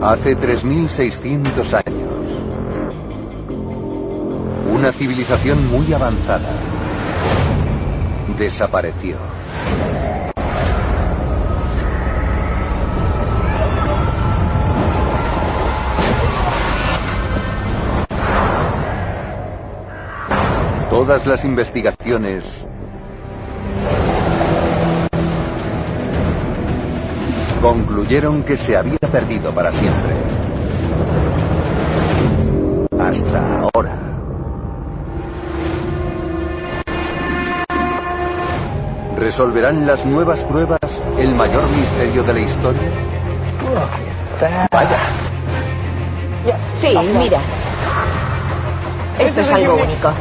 [0.00, 2.10] Hace 3.600 años,
[4.70, 6.50] una civilización muy avanzada
[8.36, 9.16] desapareció.
[20.90, 22.66] Todas las investigaciones
[27.62, 30.12] concluyeron que se había perdido para siempre.
[33.00, 33.96] Hasta ahora.
[39.16, 40.80] ¿Resolverán las nuevas pruebas
[41.16, 42.88] el mayor misterio de la historia?
[44.70, 44.98] Vaya.
[46.74, 46.88] Sí,
[47.18, 47.40] mira.
[49.18, 50.12] Esto es algo único.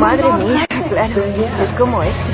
[0.00, 1.22] Madre mía, claro.
[1.62, 2.24] Es como esto.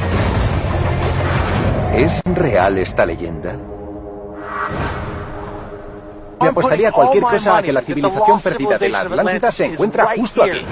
[1.95, 3.57] ¿Es real esta leyenda?
[6.41, 10.43] Me apostaría cualquier cosa a que la civilización perdida de la Atlántida se encuentra justo
[10.43, 10.65] aquí.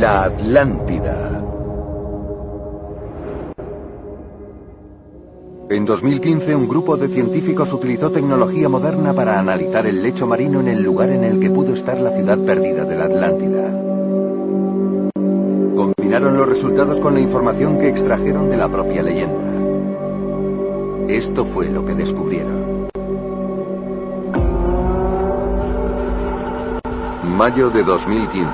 [0.00, 1.42] La Atlántida.
[5.68, 10.68] En 2015, un grupo de científicos utilizó tecnología moderna para analizar el lecho marino en
[10.68, 13.91] el lugar en el que pudo estar la ciudad perdida de la Atlántida.
[16.12, 19.42] Combinaron los resultados con la información que extrajeron de la propia leyenda.
[21.08, 22.86] Esto fue lo que descubrieron.
[27.34, 28.46] Mayo de 2015.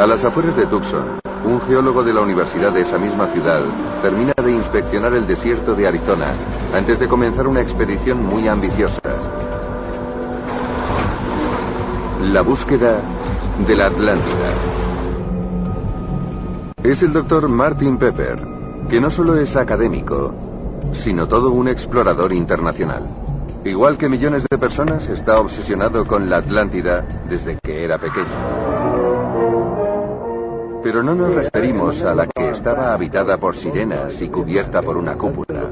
[0.00, 3.62] A las afueras de Tucson, un geólogo de la universidad de esa misma ciudad
[4.02, 6.34] termina de inspeccionar el desierto de Arizona
[6.74, 9.00] antes de comenzar una expedición muy ambiciosa.
[12.24, 13.00] La búsqueda
[13.64, 14.75] de la Atlántida.
[16.86, 18.38] Es el doctor Martin Pepper,
[18.88, 20.32] que no solo es académico,
[20.92, 23.02] sino todo un explorador internacional.
[23.64, 28.26] Igual que millones de personas, está obsesionado con la Atlántida desde que era pequeño.
[30.84, 35.16] Pero no nos referimos a la que estaba habitada por sirenas y cubierta por una
[35.16, 35.62] cúpula.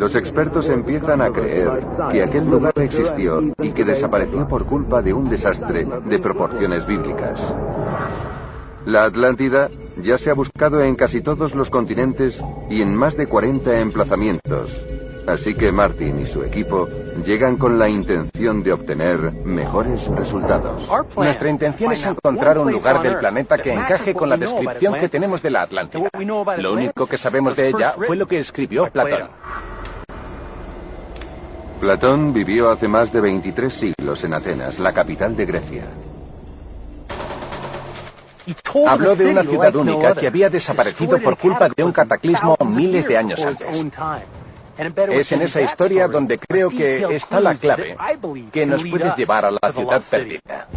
[0.00, 1.70] Los expertos empiezan a creer
[2.10, 7.54] que aquel lugar existió y que desapareció por culpa de un desastre de proporciones bíblicas.
[8.84, 9.68] La Atlántida
[10.02, 14.84] ya se ha buscado en casi todos los continentes y en más de 40 emplazamientos.
[15.26, 16.88] Así que Martin y su equipo
[17.26, 20.88] llegan con la intención de obtener mejores resultados.
[21.16, 25.42] Nuestra intención es encontrar un lugar del planeta que encaje con la descripción que tenemos
[25.42, 26.08] de la Atlántida.
[26.58, 29.28] Lo único que sabemos de ella fue lo que escribió Platón.
[31.78, 35.84] Platón vivió hace más de 23 siglos en Atenas, la capital de Grecia.
[38.86, 43.18] Habló de una ciudad única que había desaparecido por culpa de un cataclismo miles de
[43.18, 43.66] años antes.
[45.10, 47.96] Es en esa historia donde creo que está la clave
[48.52, 50.68] que nos puede llevar a la ciudad perdida.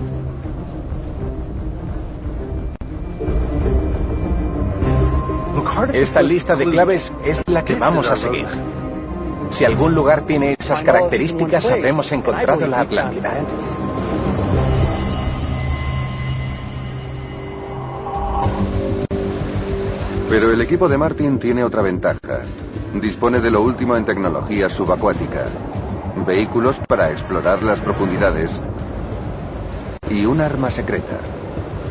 [5.94, 8.48] Esta lista de claves es la que vamos a seguir.
[9.52, 13.34] Si algún lugar tiene esas características, habremos encontrado la Atlántida.
[20.32, 22.40] Pero el equipo de Martin tiene otra ventaja.
[22.94, 25.48] Dispone de lo último en tecnología subacuática,
[26.26, 28.50] vehículos para explorar las profundidades
[30.10, 31.18] y un arma secreta,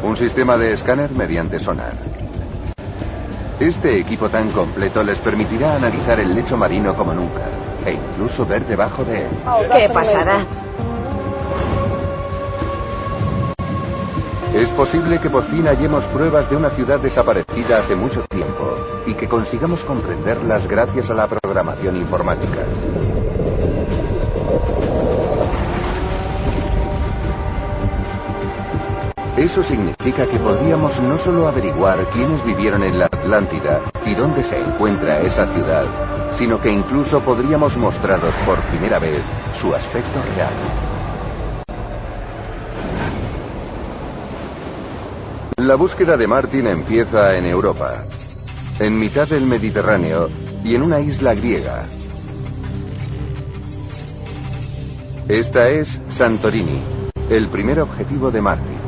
[0.02, 1.92] un sistema de escáner mediante sonar.
[3.60, 7.42] Este equipo tan completo les permitirá analizar el lecho marino como nunca
[7.84, 9.30] e incluso ver debajo de él.
[9.70, 10.46] ¿Qué pasará?
[14.54, 18.74] Es posible que por fin hallemos pruebas de una ciudad desaparecida hace mucho tiempo
[19.06, 22.64] y que consigamos comprenderlas gracias a la programación informática.
[29.36, 34.58] Eso significa que podríamos no solo averiguar quiénes vivieron en la Atlántida y dónde se
[34.60, 35.84] encuentra esa ciudad,
[36.32, 39.22] sino que incluso podríamos mostraros por primera vez
[39.54, 40.99] su aspecto real.
[45.70, 48.04] La búsqueda de Martin empieza en Europa,
[48.80, 50.28] en mitad del Mediterráneo
[50.64, 51.86] y en una isla griega.
[55.28, 56.80] Esta es Santorini,
[57.28, 58.80] el primer objetivo de Martin.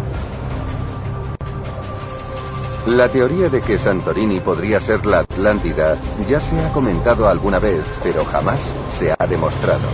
[2.88, 5.96] La teoría de que Santorini podría ser la Atlántida
[6.28, 8.58] ya se ha comentado alguna vez, pero jamás
[8.98, 9.86] se ha demostrado.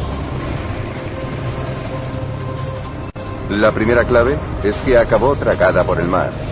[3.51, 6.49] La primera clave es que acabó tragada por el mar.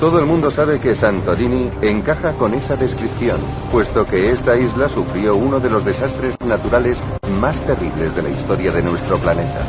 [0.00, 3.38] Todo el mundo sabe que Santorini encaja con esa descripción,
[3.70, 7.02] puesto que esta isla sufrió uno de los desastres naturales
[7.38, 9.60] más terribles de la historia de nuestro planeta.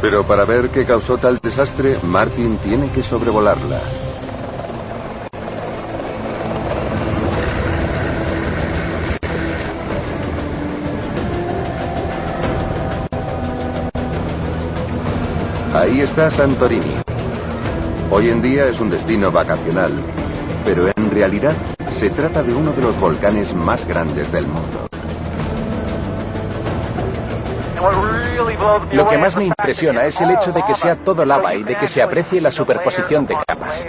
[0.00, 3.80] Pero para ver qué causó tal desastre, Martin tiene que sobrevolarla.
[15.74, 17.07] Ahí está Santorini.
[18.10, 19.92] Hoy en día es un destino vacacional,
[20.64, 21.52] pero en realidad
[21.90, 24.88] se trata de uno de los volcanes más grandes del mundo.
[28.92, 31.74] Lo que más me impresiona es el hecho de que sea todo lava y de
[31.74, 33.86] que se aprecie la superposición de capas.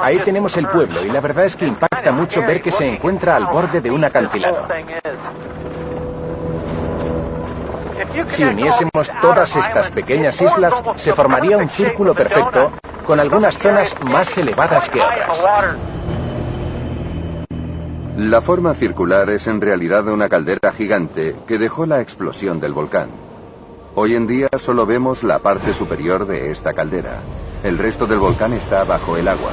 [0.00, 3.34] Ahí tenemos el pueblo y la verdad es que impacta mucho ver que se encuentra
[3.34, 4.68] al borde de un acantilado.
[8.28, 12.72] Si uniésemos todas estas pequeñas islas, se formaría un círculo perfecto
[13.06, 15.42] con algunas zonas más elevadas que otras.
[18.16, 23.08] La forma circular es en realidad una caldera gigante que dejó la explosión del volcán.
[23.94, 27.20] Hoy en día solo vemos la parte superior de esta caldera.
[27.64, 29.50] El resto del volcán está bajo el agua.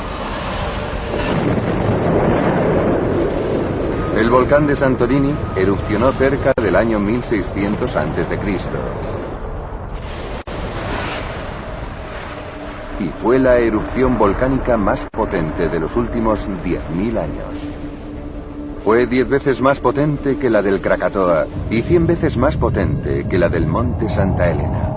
[4.20, 8.38] El volcán de Santorini erupcionó cerca del año 1600 a.C.
[13.00, 17.72] Y fue la erupción volcánica más potente de los últimos 10.000 años.
[18.84, 23.38] Fue 10 veces más potente que la del Krakatoa y 100 veces más potente que
[23.38, 24.90] la del Monte Santa Elena.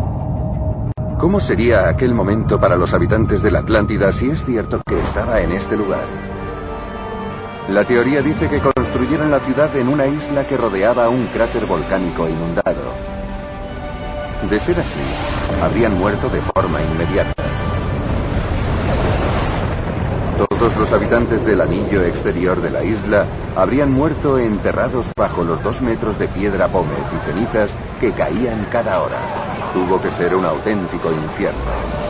[1.21, 5.41] ¿Cómo sería aquel momento para los habitantes de la Atlántida si es cierto que estaba
[5.41, 6.32] en este lugar?
[7.69, 12.29] La teoría dice que construyeron la ciudad en una isla que rodeaba un cráter volcánico
[12.29, 12.83] inundado.
[14.51, 14.99] De ser así,
[15.63, 17.41] habrían muerto de forma inmediata.
[20.49, 23.27] Todos los habitantes del anillo exterior de la isla
[23.57, 27.71] habrían muerto enterrados bajo los dos metros de piedra pómez y cenizas
[28.01, 29.19] que caían cada hora.
[29.73, 32.02] Tuvo que ser un auténtico infierno.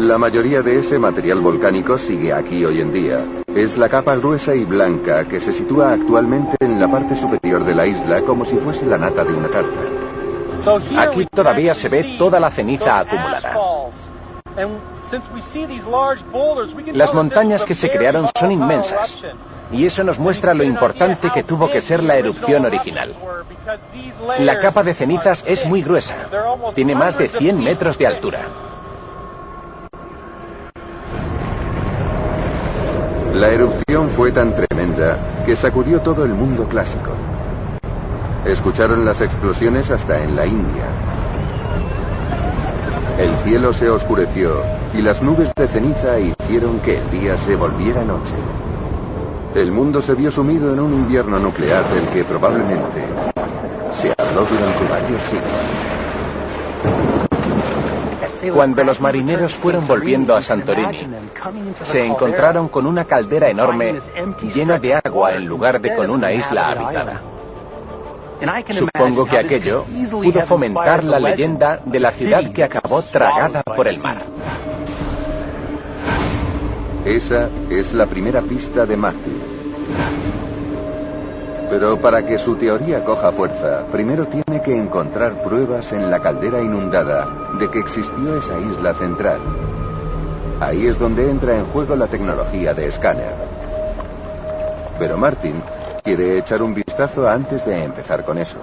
[0.00, 3.22] La mayoría de ese material volcánico sigue aquí hoy en día.
[3.54, 7.74] Es la capa gruesa y blanca que se sitúa actualmente en la parte superior de
[7.74, 9.78] la isla como si fuese la nata de una tarta.
[10.96, 13.54] Aquí todavía se ve toda la ceniza acumulada.
[16.94, 19.22] Las montañas que se crearon son inmensas.
[19.70, 23.14] Y eso nos muestra lo importante que tuvo que ser la erupción original.
[24.38, 26.16] La capa de cenizas es muy gruesa.
[26.74, 28.40] Tiene más de 100 metros de altura.
[33.40, 37.12] La erupción fue tan tremenda que sacudió todo el mundo clásico.
[38.44, 40.84] Escucharon las explosiones hasta en la India.
[43.18, 48.04] El cielo se oscureció y las nubes de ceniza hicieron que el día se volviera
[48.04, 48.34] noche.
[49.54, 53.06] El mundo se vio sumido en un invierno nuclear del que probablemente
[53.90, 57.29] se habló durante varios siglos.
[58.54, 61.06] Cuando los marineros fueron volviendo a Santorini,
[61.82, 63.98] se encontraron con una caldera enorme
[64.54, 67.20] llena de agua en lugar de con una isla habitada.
[68.70, 73.98] Supongo que aquello pudo fomentar la leyenda de la ciudad que acabó tragada por el
[73.98, 74.22] mar.
[77.04, 79.49] Esa es la primera pista de Matthew.
[81.70, 86.60] Pero para que su teoría coja fuerza, primero tiene que encontrar pruebas en la caldera
[86.60, 87.28] inundada
[87.60, 89.40] de que existió esa isla central.
[90.60, 93.32] Ahí es donde entra en juego la tecnología de escáner.
[94.98, 95.62] Pero Martin
[96.02, 98.58] quiere echar un vistazo antes de empezar con eso.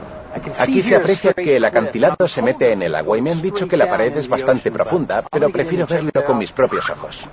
[0.60, 3.68] Aquí se aprecia que el acantilado se mete en el agua y me han dicho
[3.68, 7.28] que la pared es bastante profunda, pero prefiero verlo con mis propios ojos.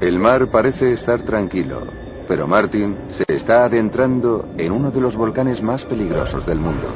[0.00, 1.82] El mar parece estar tranquilo,
[2.28, 6.86] pero Martin se está adentrando en uno de los volcanes más peligrosos del mundo.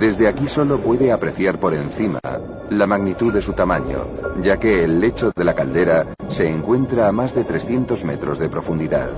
[0.00, 2.18] Desde aquí solo puede apreciar por encima
[2.68, 4.06] la magnitud de su tamaño,
[4.42, 8.48] ya que el lecho de la caldera se encuentra a más de 300 metros de
[8.48, 9.10] profundidad.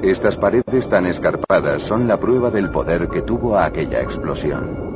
[0.00, 4.94] Estas paredes tan escarpadas son la prueba del poder que tuvo aquella explosión.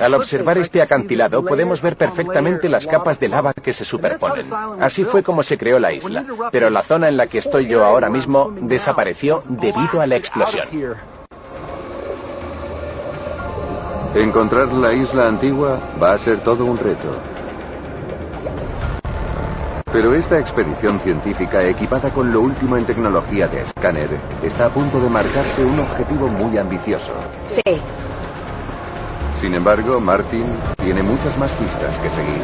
[0.00, 4.46] Al observar este acantilado podemos ver perfectamente las capas de lava que se superponen.
[4.80, 7.84] Así fue como se creó la isla, pero la zona en la que estoy yo
[7.84, 10.66] ahora mismo desapareció debido a la explosión.
[14.14, 17.16] Encontrar la isla antigua va a ser todo un reto.
[19.92, 24.08] Pero esta expedición científica equipada con lo último en tecnología de escáner
[24.42, 27.12] está a punto de marcarse un objetivo muy ambicioso.
[27.48, 27.80] Sí.
[29.40, 30.44] Sin embargo, Martin
[30.82, 32.42] tiene muchas más pistas que seguir.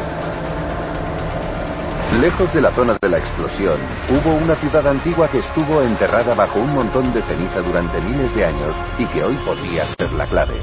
[2.21, 3.77] Lejos de la zona de la explosión,
[4.09, 8.45] hubo una ciudad antigua que estuvo enterrada bajo un montón de ceniza durante miles de
[8.45, 10.55] años y que hoy podría ser la clave.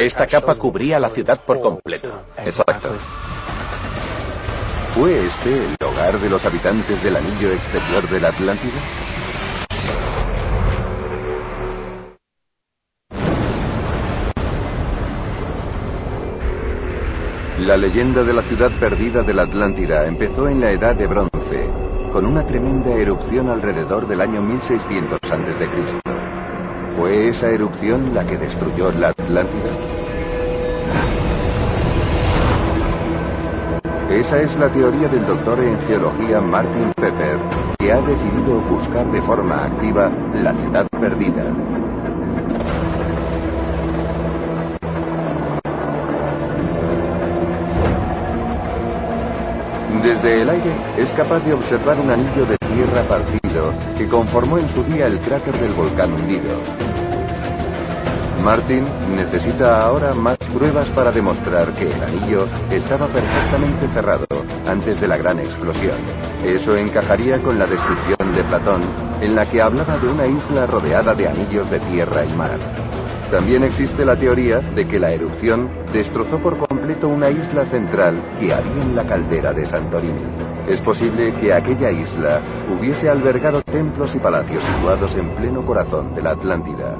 [0.00, 2.22] Esta capa cubría la ciudad por completo.
[2.38, 2.88] Exacto.
[4.94, 9.07] ¿Fue este el hogar de los habitantes del anillo exterior de la Atlántida?
[17.58, 21.68] La leyenda de la ciudad perdida de la Atlántida empezó en la Edad de Bronce,
[22.12, 25.68] con una tremenda erupción alrededor del año 1600 a.C.
[26.96, 29.70] ¿Fue esa erupción la que destruyó la Atlántida?
[34.08, 37.38] Esa es la teoría del doctor en geología Martin Pepper,
[37.76, 41.44] que ha decidido buscar de forma activa la ciudad perdida.
[50.02, 54.68] Desde el aire es capaz de observar un anillo de tierra partido que conformó en
[54.68, 56.50] su día el cráter del volcán hundido.
[58.44, 58.84] Martin
[59.16, 64.26] necesita ahora más pruebas para demostrar que el anillo estaba perfectamente cerrado
[64.68, 65.96] antes de la gran explosión.
[66.44, 68.82] Eso encajaría con la descripción de Platón,
[69.20, 72.58] en la que hablaba de una isla rodeada de anillos de tierra y mar.
[73.32, 76.56] También existe la teoría de que la erupción destrozó por
[77.06, 80.22] una isla central que había en la caldera de Santorini.
[80.66, 82.40] Es posible que aquella isla
[82.72, 86.96] hubiese albergado templos y palacios situados en pleno corazón de la Atlántida.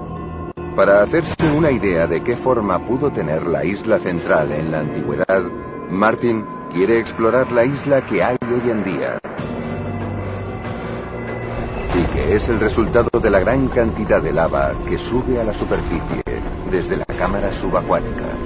[0.76, 5.42] Para hacerse una idea de qué forma pudo tener la isla central en la antigüedad,
[5.90, 9.18] Martin quiere explorar la isla que hay hoy en día.
[11.99, 15.54] Y que es el resultado de la gran cantidad de lava que sube a la
[15.54, 16.23] superficie
[16.71, 18.38] desde la cámara subacuática.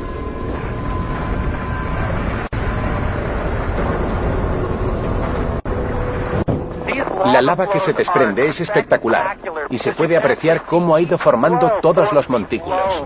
[7.24, 9.36] La lava que se desprende es espectacular
[9.70, 13.04] y se puede apreciar cómo ha ido formando todos los montículos.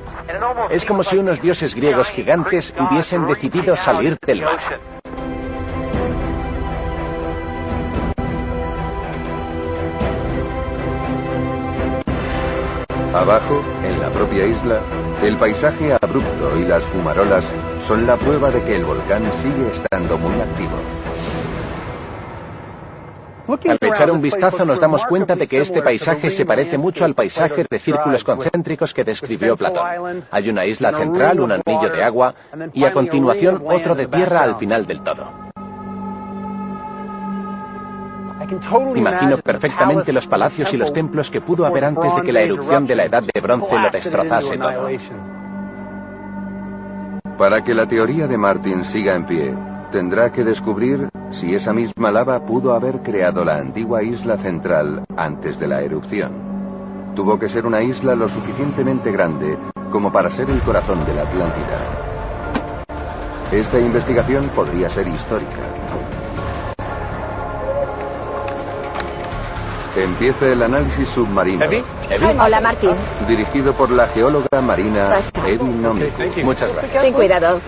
[0.70, 4.58] Es como si unos dioses griegos gigantes hubiesen decidido salir del mar.
[13.14, 14.80] Abajo, en la propia isla,
[15.22, 17.50] el paisaje abrupto y las fumarolas
[17.86, 20.76] son la prueba de que el volcán sigue estando muy activo.
[23.48, 27.14] Al echar un vistazo nos damos cuenta de que este paisaje se parece mucho al
[27.14, 30.24] paisaje de círculos concéntricos que describió Platón.
[30.30, 32.34] Hay una isla central, un anillo de agua
[32.72, 35.46] y a continuación otro de tierra al final del todo.
[38.94, 42.86] Imagino perfectamente los palacios y los templos que pudo haber antes de que la erupción
[42.86, 44.88] de la Edad de Bronce lo destrozase todo.
[47.38, 49.54] Para que la teoría de Martin siga en pie,
[49.90, 55.58] tendrá que descubrir si esa misma lava pudo haber creado la antigua isla central antes
[55.58, 56.32] de la erupción.
[57.14, 59.56] Tuvo que ser una isla lo suficientemente grande
[59.90, 61.78] como para ser el corazón de la Atlántida.
[63.52, 65.62] Esta investigación podría ser histórica.
[69.96, 71.64] Empieza el análisis submarino.
[72.38, 72.90] Hola, Martín.
[73.26, 75.64] Dirigido por la geóloga marina Evi.
[76.44, 77.02] Muchas gracias.
[77.02, 77.60] Ten cuidado.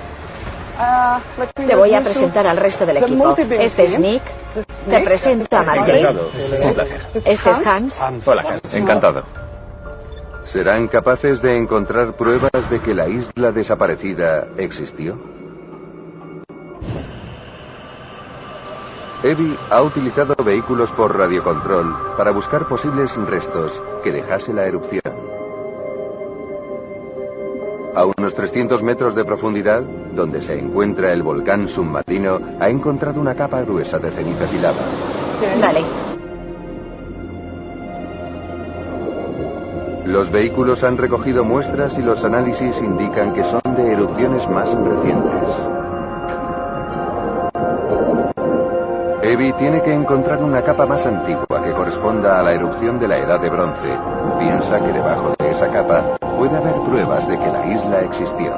[1.55, 3.35] Te voy a presentar al resto del equipo.
[3.37, 4.23] Este es Nick.
[4.89, 5.97] Te presento a Martín.
[5.97, 6.31] Encantado.
[6.63, 7.01] Un placer.
[7.15, 8.29] Este es Hans.
[8.29, 8.75] Hola, Hans.
[8.75, 9.23] Encantado.
[10.45, 15.19] ¿Serán capaces de encontrar pruebas de que la isla desaparecida existió?
[19.23, 25.18] Evi ha utilizado vehículos por radiocontrol para buscar posibles restos que dejase la erupción.
[27.99, 29.83] A unos 300 metros de profundidad,
[30.15, 34.79] donde se encuentra el volcán submarino, ha encontrado una capa gruesa de cenizas y lava.
[35.61, 35.83] Dale.
[40.05, 45.57] Los vehículos han recogido muestras y los análisis indican que son de erupciones más recientes.
[49.23, 53.19] Evi tiene que encontrar una capa más antigua que corresponda a la erupción de la
[53.19, 53.99] Edad de Bronce.
[54.39, 58.55] Piensa que debajo de esa capa puede haber pruebas de que la isla existió.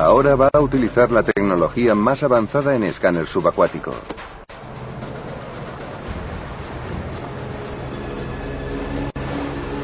[0.00, 3.92] Ahora va a utilizar la tecnología más avanzada en escáner subacuático.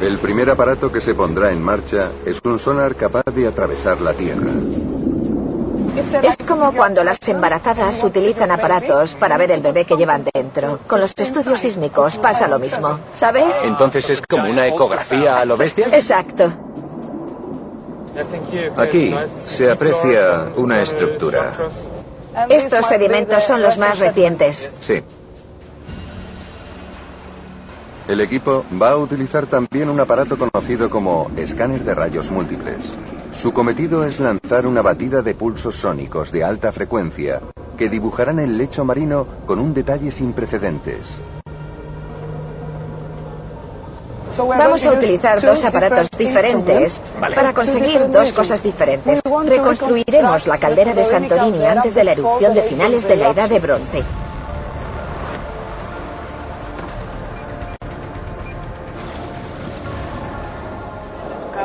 [0.02, 4.12] El primer aparato que se pondrá en marcha es un sonar capaz de atravesar la
[4.12, 4.50] Tierra.
[6.22, 10.80] Es como cuando las embarazadas utilizan aparatos para ver el bebé que llevan dentro.
[10.86, 13.54] Con los estudios sísmicos pasa lo mismo, ¿sabes?
[13.64, 15.88] Entonces es como una ecografía a lo bestia.
[15.92, 16.50] Exacto.
[18.76, 19.14] Aquí
[19.46, 21.52] se aprecia una estructura.
[22.48, 24.70] Estos sedimentos son los más recientes.
[24.80, 25.02] Sí.
[28.08, 32.78] El equipo va a utilizar también un aparato conocido como escáner de rayos múltiples.
[33.40, 37.40] Su cometido es lanzar una batida de pulsos sónicos de alta frecuencia
[37.76, 40.98] que dibujarán el lecho marino con un detalle sin precedentes.
[44.36, 49.20] Vamos a utilizar dos aparatos diferentes para conseguir dos cosas diferentes.
[49.22, 53.60] Reconstruiremos la caldera de Santorini antes de la erupción de finales de la Edad de
[53.60, 54.02] Bronce.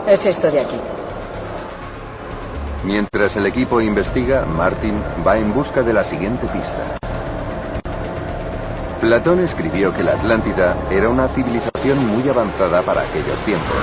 [0.07, 0.92] Es esto de aquí.
[2.83, 6.97] Mientras el equipo investiga, Martin va en busca de la siguiente pista.
[8.99, 13.77] Platón escribió que la Atlántida era una civilización muy avanzada para aquellos tiempos.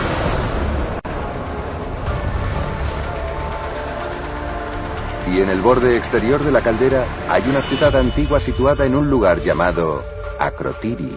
[5.30, 9.08] Y en el borde exterior de la caldera hay una ciudad antigua situada en un
[9.08, 10.02] lugar llamado
[10.38, 11.16] Acrotiri.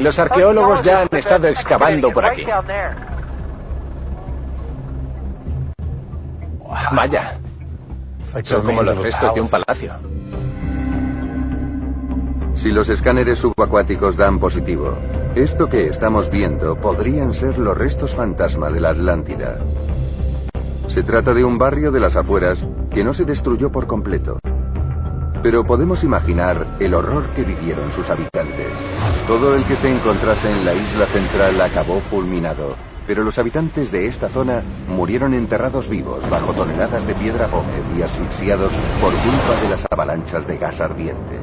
[0.00, 2.44] Los arqueólogos ya han estado excavando por aquí.
[6.92, 7.38] Vaya.
[8.44, 9.94] Son como los restos de un palacio.
[12.54, 14.96] Si los escáneres subacuáticos dan positivo,
[15.34, 19.58] esto que estamos viendo podrían ser los restos fantasma de la Atlántida.
[20.88, 24.38] Se trata de un barrio de las afueras que no se destruyó por completo.
[25.42, 28.68] Pero podemos imaginar el horror que vivieron sus habitantes.
[29.28, 32.74] Todo el que se encontrase en la isla central acabó fulminado,
[33.06, 38.02] pero los habitantes de esta zona murieron enterrados vivos bajo toneladas de piedra pómez y
[38.02, 41.38] asfixiados por culpa de las avalanchas de gas ardiente.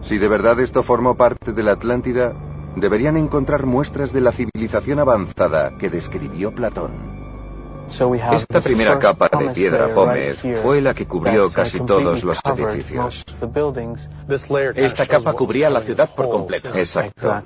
[0.00, 2.32] Si de verdad esto formó parte de la Atlántida,
[2.76, 7.10] deberían encontrar muestras de la civilización avanzada que describió Platón.
[8.32, 13.24] Esta primera capa de piedra pómez fue la que cubrió casi todos los edificios.
[14.76, 16.70] Esta capa cubría la ciudad por completo.
[16.74, 17.42] Exacto.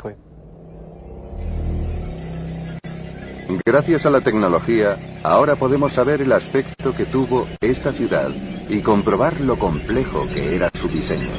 [3.66, 8.30] Gracias a la tecnología, ahora podemos saber el aspecto que tuvo esta ciudad
[8.68, 11.32] y comprobar lo complejo que era su diseño.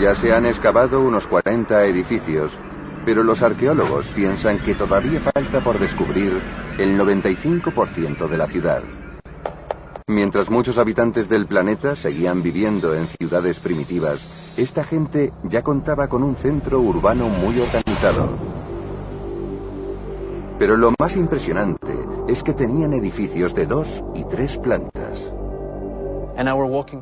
[0.00, 2.58] Ya se han excavado unos 40 edificios,
[3.04, 6.40] pero los arqueólogos piensan que todavía falta por descubrir
[6.76, 8.82] el 95% de la ciudad.
[10.08, 16.24] Mientras muchos habitantes del planeta seguían viviendo en ciudades primitivas, esta gente ya contaba con
[16.24, 18.55] un centro urbano muy organizado.
[20.58, 21.92] Pero lo más impresionante
[22.28, 25.32] es que tenían edificios de dos y tres plantas.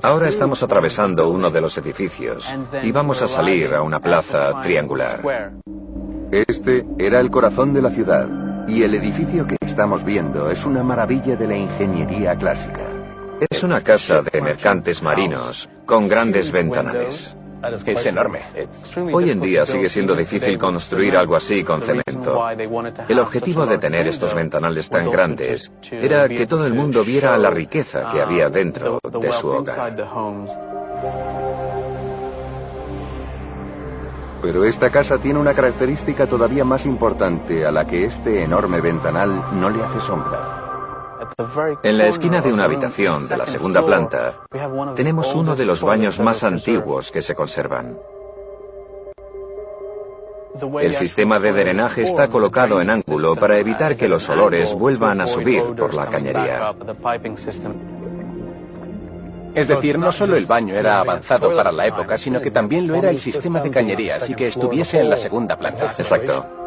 [0.02, 5.22] Ahora estamos atravesando uno de los edificios y vamos a salir a una plaza triangular.
[6.30, 8.28] Este era el corazón de la ciudad
[8.68, 12.88] y el edificio que estamos viendo es una maravilla de la ingeniería clásica.
[13.50, 17.36] Es una casa de mercantes marinos con grandes ventanales.
[17.86, 18.40] Es enorme.
[19.12, 22.44] Hoy en día sigue siendo difícil construir algo así con cemento.
[23.08, 27.50] El objetivo de tener estos ventanales tan grandes era que todo el mundo viera la
[27.50, 29.94] riqueza que había dentro de su hogar.
[34.42, 39.42] Pero esta casa tiene una característica todavía más importante a la que este enorme ventanal
[39.54, 40.63] no le hace sombra.
[41.82, 44.34] En la esquina de una habitación de la segunda planta
[44.94, 47.98] tenemos uno de los baños más antiguos que se conservan.
[50.80, 55.26] El sistema de drenaje está colocado en ángulo para evitar que los olores vuelvan a
[55.26, 56.72] subir por la cañería.
[59.54, 62.96] Es decir, no solo el baño era avanzado para la época, sino que también lo
[62.96, 65.86] era el sistema de cañerías y que estuviese en la segunda planta.
[65.96, 66.63] Exacto.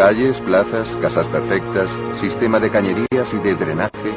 [0.00, 4.14] Calles, plazas, casas perfectas, sistema de cañerías y de drenaje.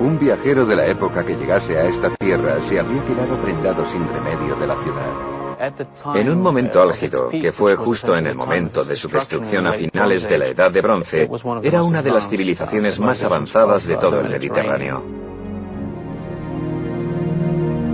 [0.00, 4.08] Un viajero de la época que llegase a esta tierra se habría quedado prendado sin
[4.08, 6.16] remedio de la ciudad.
[6.16, 10.26] En un momento álgido, que fue justo en el momento de su destrucción a finales
[10.26, 11.28] de la Edad de Bronce,
[11.62, 15.02] era una de las civilizaciones más avanzadas de todo el Mediterráneo.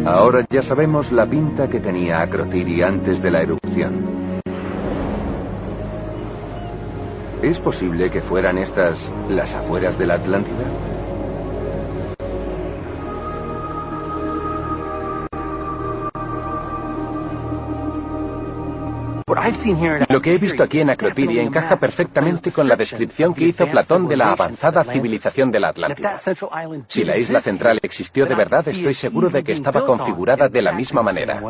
[0.06, 4.27] Ahora ya sabemos la pinta que tenía Acrotiri antes de la erupción.
[7.42, 10.64] ¿Es posible que fueran estas las afueras de la Atlántida?
[20.08, 24.08] Lo que he visto aquí en Acrotiri encaja perfectamente con la descripción que hizo Platón
[24.08, 26.18] de la avanzada civilización de la Atlántida.
[26.88, 30.72] Si la isla central existió de verdad, estoy seguro de que estaba configurada de la
[30.72, 31.40] misma manera.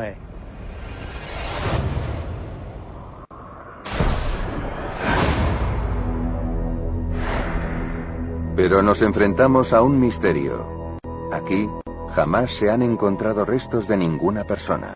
[8.58, 10.98] Pero nos enfrentamos a un misterio.
[11.30, 11.70] Aquí
[12.10, 14.94] jamás se han encontrado restos de ninguna persona.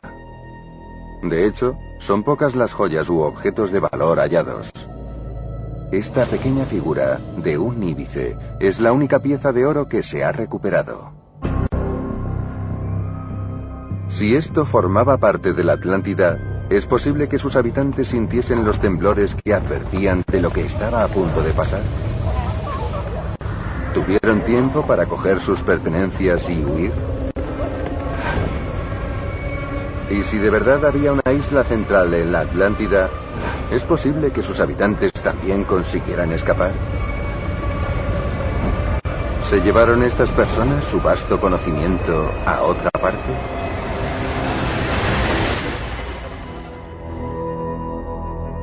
[1.22, 4.72] De hecho, son pocas las joyas u objetos de valor hallados.
[5.92, 10.32] Esta pequeña figura de un íbice es la única pieza de oro que se ha
[10.32, 11.12] recuperado.
[14.08, 19.36] Si esto formaba parte de la Atlántida, es posible que sus habitantes sintiesen los temblores
[19.36, 21.82] que advertían de lo que estaba a punto de pasar.
[23.94, 26.92] ¿Tuvieron tiempo para coger sus pertenencias y huir?
[30.10, 33.10] Y si de verdad había una isla central en la Atlántida,
[33.70, 36.72] ¿es posible que sus habitantes también consiguieran escapar?
[39.50, 43.18] ¿Se llevaron estas personas su vasto conocimiento a otra parte?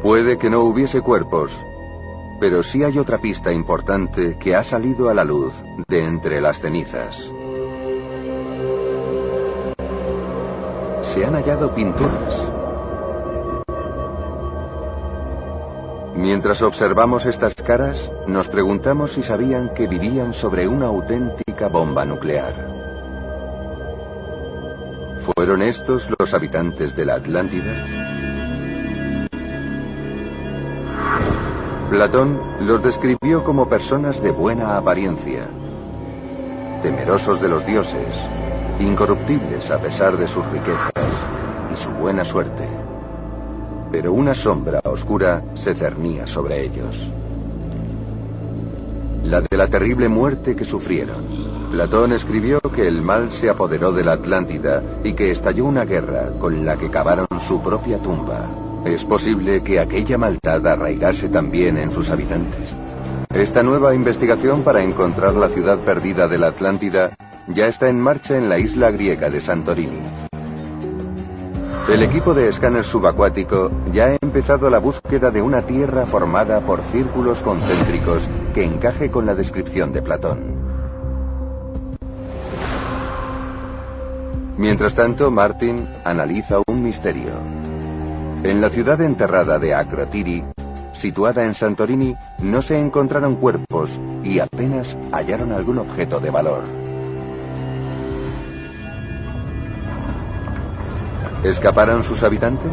[0.02, 1.52] Puede que no hubiese cuerpos,
[2.40, 5.54] pero sí hay otra pista importante que ha salido a la luz
[5.88, 7.32] de entre las cenizas.
[11.10, 12.52] se han hallado pinturas.
[16.16, 22.54] Mientras observamos estas caras, nos preguntamos si sabían que vivían sobre una auténtica bomba nuclear.
[25.36, 27.99] ¿Fueron estos los habitantes de la Atlántida?
[31.90, 35.48] Platón los describió como personas de buena apariencia,
[36.84, 38.28] temerosos de los dioses,
[38.80, 40.94] incorruptibles a pesar de sus riquezas
[41.74, 42.68] y su buena suerte.
[43.92, 47.10] Pero una sombra oscura se cernía sobre ellos.
[49.24, 51.26] La de la terrible muerte que sufrieron.
[51.72, 56.34] Platón escribió que el mal se apoderó de la Atlántida y que estalló una guerra
[56.38, 58.59] con la que cavaron su propia tumba.
[58.90, 62.74] ¿Es posible que aquella maldad arraigase también en sus habitantes?
[63.32, 67.12] Esta nueva investigación para encontrar la ciudad perdida de la Atlántida
[67.48, 70.00] ya está en marcha en la isla griega de Santorini.
[71.88, 76.82] El equipo de escáner subacuático ya ha empezado la búsqueda de una tierra formada por
[76.92, 80.40] círculos concéntricos que encaje con la descripción de Platón.
[84.58, 87.59] Mientras tanto, Martin analiza un misterio.
[88.42, 90.46] En la ciudad enterrada de Akrotiri,
[90.94, 96.64] situada en Santorini, no se encontraron cuerpos y apenas hallaron algún objeto de valor.
[101.44, 102.72] ¿Escaparon sus habitantes?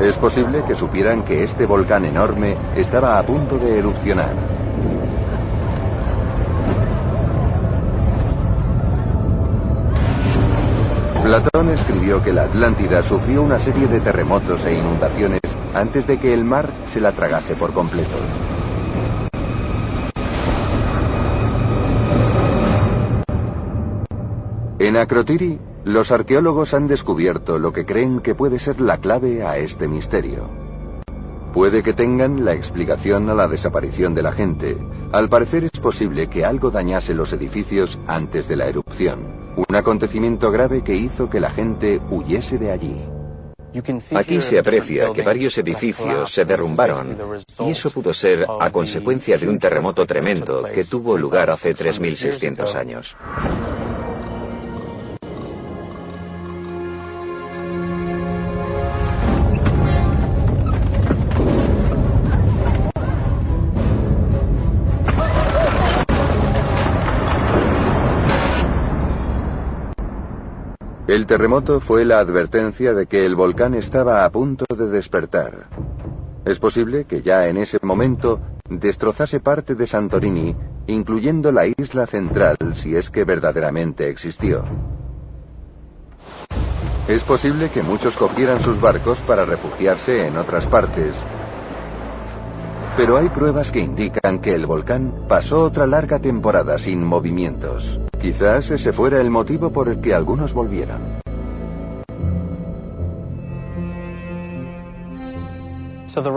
[0.00, 4.61] Es posible que supieran que este volcán enorme estaba a punto de erupcionar.
[11.22, 15.40] Platón escribió que la Atlántida sufrió una serie de terremotos e inundaciones
[15.72, 18.10] antes de que el mar se la tragase por completo.
[24.80, 29.58] En Acrotiri, los arqueólogos han descubierto lo que creen que puede ser la clave a
[29.58, 30.50] este misterio.
[31.52, 34.76] Puede que tengan la explicación a la desaparición de la gente.
[35.12, 39.41] Al parecer es posible que algo dañase los edificios antes de la erupción.
[39.56, 42.96] Un acontecimiento grave que hizo que la gente huyese de allí.
[44.14, 47.16] Aquí se aprecia que varios edificios se derrumbaron
[47.60, 52.74] y eso pudo ser a consecuencia de un terremoto tremendo que tuvo lugar hace 3.600
[52.74, 53.16] años.
[71.12, 75.68] El terremoto fue la advertencia de que el volcán estaba a punto de despertar.
[76.46, 82.56] Es posible que ya en ese momento destrozase parte de Santorini, incluyendo la isla central
[82.72, 84.64] si es que verdaderamente existió.
[87.06, 91.14] Es posible que muchos cogieran sus barcos para refugiarse en otras partes,
[92.96, 98.70] pero hay pruebas que indican que el volcán pasó otra larga temporada sin movimientos, Quizás
[98.70, 101.21] ese fuera el motivo por el que algunos volvieron.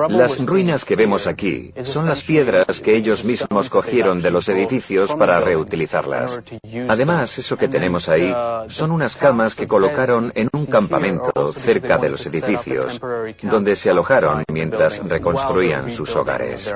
[0.10, 5.14] Las ruinas que vemos aquí son las piedras que ellos mismos cogieron de los edificios
[5.16, 6.42] para reutilizarlas.
[6.88, 8.34] Además, eso que tenemos ahí
[8.68, 13.02] son unas camas que colocaron en un campamento cerca de los edificios,
[13.42, 16.74] donde se alojaron mientras reconstruían sus hogares.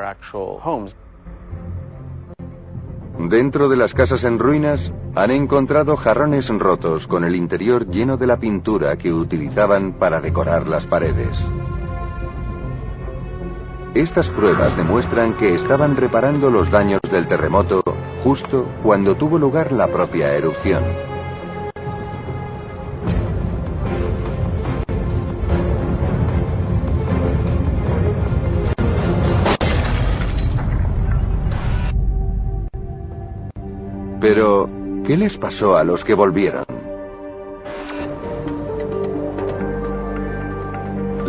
[3.18, 8.28] Dentro de las casas en ruinas han encontrado jarrones rotos con el interior lleno de
[8.28, 11.38] la pintura que utilizaban para decorar las paredes.
[13.96, 17.82] Estas pruebas demuestran que estaban reparando los daños del terremoto
[18.24, 20.84] justo cuando tuvo lugar la propia erupción.
[34.22, 34.70] Pero,
[35.04, 36.79] ¿qué les pasó a los que volvieron?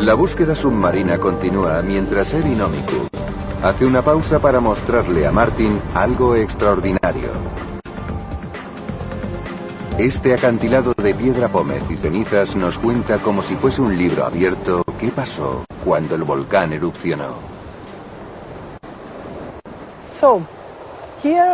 [0.00, 3.06] La búsqueda submarina continúa mientras Erinomiku
[3.62, 7.28] hace una pausa para mostrarle a Martin algo extraordinario.
[9.98, 14.82] Este acantilado de piedra pómez y cenizas nos cuenta como si fuese un libro abierto
[14.98, 17.34] qué pasó cuando el volcán erupcionó.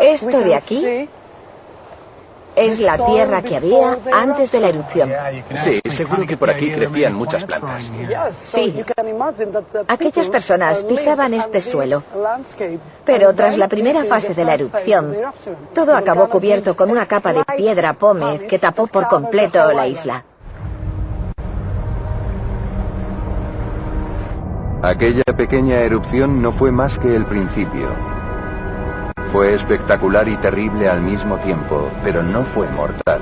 [0.01, 1.09] Esto de aquí
[2.57, 5.13] es la tierra que había antes de la erupción.
[5.57, 7.91] Sí, seguro que por aquí crecían muchas plantas.
[8.43, 8.83] Sí.
[9.87, 12.03] Aquellas personas pisaban este suelo.
[13.05, 15.15] Pero tras la primera fase de la erupción,
[15.75, 20.25] todo acabó cubierto con una capa de piedra pómez que tapó por completo la isla.
[24.83, 28.16] Aquella pequeña erupción no fue más que el principio.
[29.33, 33.21] Fue espectacular y terrible al mismo tiempo, pero no fue mortal.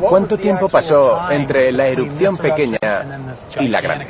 [0.00, 2.78] ¿Cuánto tiempo pasó entre la erupción pequeña
[3.60, 4.08] y la grande?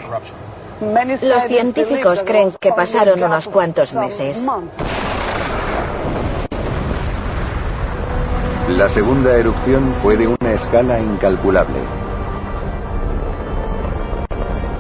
[1.23, 4.43] Los científicos creen que pasaron unos cuantos meses.
[8.69, 11.79] La segunda erupción fue de una escala incalculable.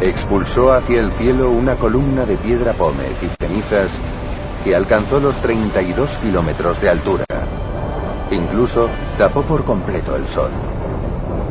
[0.00, 3.90] Expulsó hacia el cielo una columna de piedra pómez y cenizas
[4.64, 7.24] que alcanzó los 32 kilómetros de altura.
[8.30, 10.50] Incluso tapó por completo el sol.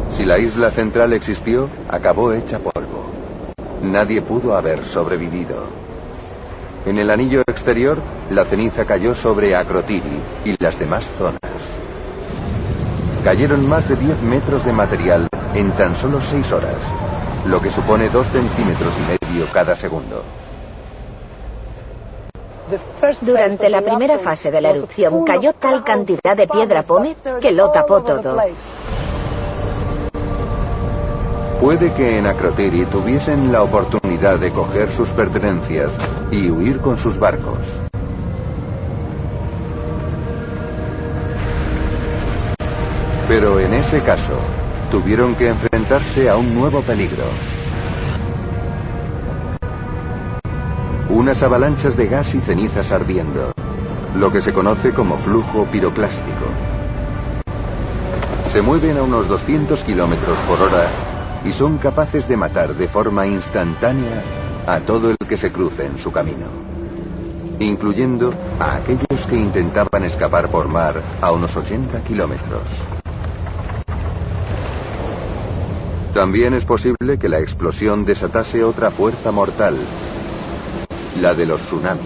[0.10, 3.06] Si la isla central existió, acabó hecha polvo.
[3.82, 5.64] Nadie pudo haber sobrevivido.
[6.86, 8.00] En el anillo exterior,
[8.32, 11.40] la ceniza cayó sobre Acrotiri y las demás zonas.
[13.24, 16.78] Cayeron más de 10 metros de material en tan solo 6 horas,
[17.46, 20.24] lo que supone 2 centímetros y medio cada segundo.
[23.22, 27.72] Durante la primera fase de la erupción cayó tal cantidad de piedra pómez que lo
[27.72, 28.38] tapó todo.
[31.62, 35.92] Puede que en Acrotiri tuviesen la oportunidad de coger sus pertenencias
[36.32, 37.60] y huir con sus barcos.
[43.28, 44.34] Pero en ese caso,
[44.90, 47.24] tuvieron que enfrentarse a un nuevo peligro.
[51.12, 53.52] Unas avalanchas de gas y cenizas ardiendo,
[54.16, 56.46] lo que se conoce como flujo piroclástico.
[58.52, 60.88] Se mueven a unos 200 kilómetros por hora
[61.46, 64.24] y son capaces de matar de forma instantánea
[64.68, 66.48] a todo el que se cruce en su camino,
[67.60, 72.64] incluyendo a aquellos que intentaban escapar por mar a unos 80 kilómetros.
[76.14, 79.78] También es posible que la explosión desatase otra fuerza mortal
[81.22, 82.02] la de los tsunamis.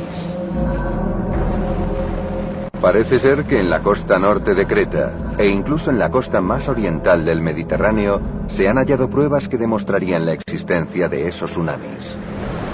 [2.81, 6.67] Parece ser que en la costa norte de Creta, e incluso en la costa más
[6.67, 12.17] oriental del Mediterráneo, se han hallado pruebas que demostrarían la existencia de esos tsunamis.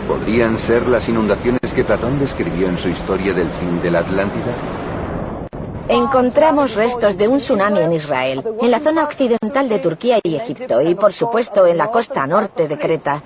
[0.07, 4.53] ¿Podrían ser las inundaciones que Platón describió en su historia del fin de la Atlántida?
[5.87, 10.81] Encontramos restos de un tsunami en Israel, en la zona occidental de Turquía y Egipto,
[10.81, 13.21] y por supuesto en la costa norte de Creta.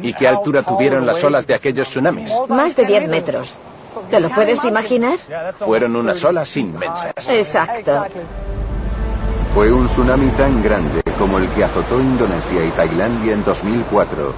[0.00, 2.32] ¿Y qué altura tuvieron las olas de aquellos tsunamis?
[2.48, 3.54] Más de 10 metros.
[4.10, 5.18] ¿Te lo puedes imaginar?
[5.54, 7.28] Fueron unas olas inmensas.
[7.28, 8.06] Exacto.
[9.54, 14.34] Fue un tsunami tan grande como el que azotó Indonesia y Tailandia en 2004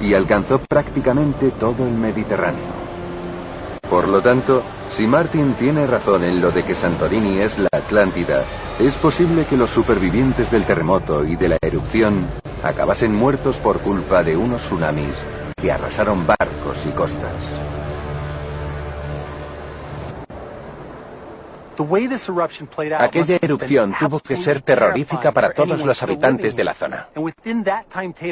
[0.00, 2.80] y alcanzó prácticamente todo el Mediterráneo.
[3.88, 8.42] Por lo tanto, si Martin tiene razón en lo de que Santorini es la Atlántida,
[8.86, 12.26] es posible que los supervivientes del terremoto y de la erupción
[12.62, 15.14] acabasen muertos por culpa de unos tsunamis
[15.56, 17.34] que arrasaron barcos y costas.
[22.98, 27.08] Aquella erupción tuvo que ser terrorífica para todos los habitantes de la zona.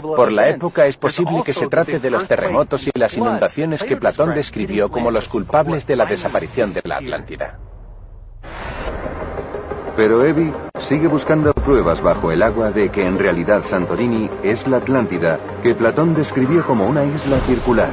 [0.03, 3.97] Por la época es posible que se trate de los terremotos y las inundaciones que
[3.97, 7.59] Platón describió como los culpables de la desaparición de la Atlántida.
[9.99, 14.77] Pero Evi sigue buscando pruebas bajo el agua de que en realidad Santorini es la
[14.77, 17.91] Atlántida que Platón describió como una isla circular.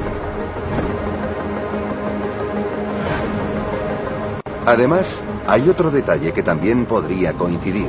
[4.64, 7.88] Además, hay otro detalle que también podría coincidir.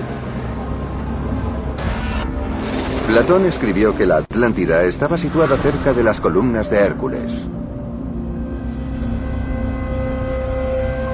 [3.06, 7.46] Platón escribió que la Atlántida estaba situada cerca de las columnas de Hércules.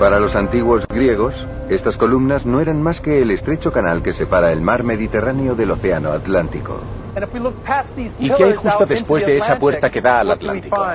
[0.03, 4.51] Para los antiguos griegos, estas columnas no eran más que el estrecho canal que separa
[4.51, 6.81] el mar Mediterráneo del Océano Atlántico.
[8.19, 10.85] ¿Y qué hay justo después de esa puerta que da al Atlántico?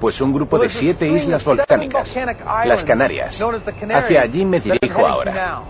[0.00, 2.18] Pues un grupo de siete islas volcánicas,
[2.64, 3.38] las Canarias.
[3.94, 5.60] Hacia allí me dirijo ahora.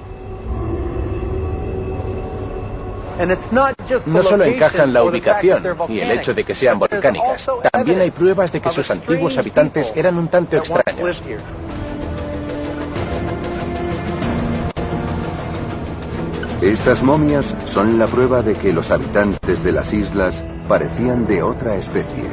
[4.07, 8.53] No solo encajan la ubicación y el hecho de que sean volcánicas, también hay pruebas
[8.53, 11.21] de que sus antiguos habitantes eran un tanto extraños.
[16.61, 21.77] Estas momias son la prueba de que los habitantes de las islas parecían de otra
[21.77, 22.25] especie.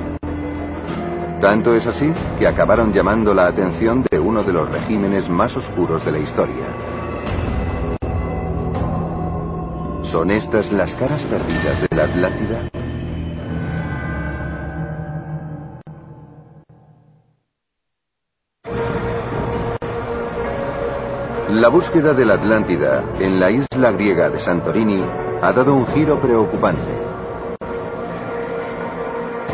[1.40, 6.04] Tanto es así que acabaron llamando la atención de uno de los regímenes más oscuros
[6.04, 6.66] de la historia.
[10.02, 12.75] ¿Son estas las caras perdidas de la Atlántida?
[21.56, 25.02] La búsqueda de la Atlántida en la isla griega de Santorini
[25.42, 26.82] ha dado un giro preocupante.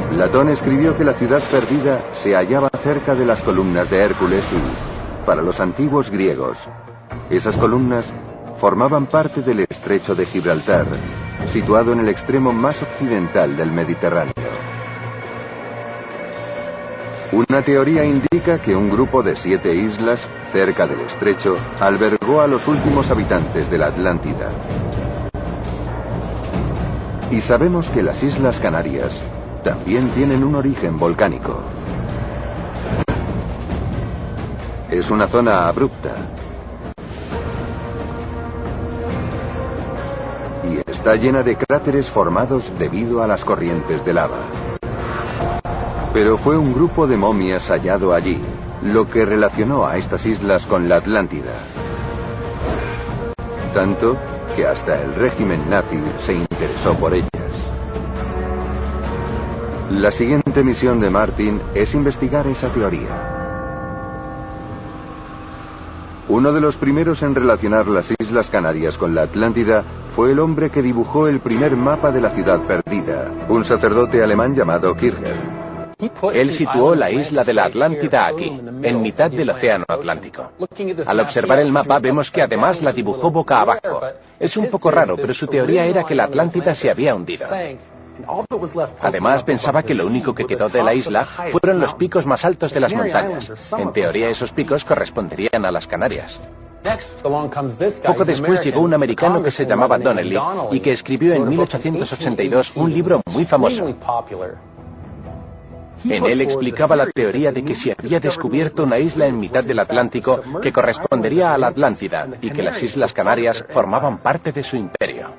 [0.09, 5.25] Platón escribió que la ciudad perdida se hallaba cerca de las columnas de Hércules y,
[5.27, 6.57] para los antiguos griegos,
[7.29, 8.11] esas columnas
[8.57, 10.87] formaban parte del estrecho de Gibraltar,
[11.49, 14.40] situado en el extremo más occidental del Mediterráneo.
[17.33, 22.67] Una teoría indica que un grupo de siete islas cerca del estrecho albergó a los
[22.67, 24.49] últimos habitantes de la Atlántida.
[27.31, 29.21] Y sabemos que las Islas Canarias
[29.63, 31.57] también tienen un origen volcánico.
[34.89, 36.13] Es una zona abrupta.
[40.69, 44.70] Y está llena de cráteres formados debido a las corrientes de lava.
[46.13, 48.37] Pero fue un grupo de momias hallado allí,
[48.83, 51.53] lo que relacionó a estas islas con la Atlántida.
[53.73, 54.17] Tanto
[54.55, 57.29] que hasta el régimen nazi se interesó por ellas.
[59.91, 63.37] La siguiente misión de Martin es investigar esa teoría.
[66.27, 69.83] Uno de los primeros en relacionar las Islas Canarias con la Atlántida
[70.15, 74.55] fue el hombre que dibujó el primer mapa de la ciudad perdida, un sacerdote alemán
[74.55, 75.50] llamado Kircher.
[76.33, 80.51] Él situó la isla de la Atlántida aquí, en mitad del Océano Atlántico.
[81.05, 84.01] Al observar el mapa vemos que además la dibujó boca abajo.
[84.39, 87.47] Es un poco raro, pero su teoría era que la Atlántida se había hundido.
[89.01, 92.73] Además, pensaba que lo único que quedó de la isla fueron los picos más altos
[92.73, 93.73] de las montañas.
[93.77, 96.39] En teoría, esos picos corresponderían a las Canarias.
[98.03, 100.37] Poco después llegó un americano que se llamaba Donnelly
[100.71, 103.85] y que escribió en 1882 un libro muy famoso.
[106.03, 109.79] En él explicaba la teoría de que se había descubierto una isla en mitad del
[109.79, 114.75] Atlántico que correspondería a la Atlántida y que las Islas Canarias formaban parte de su
[114.75, 115.31] imperio.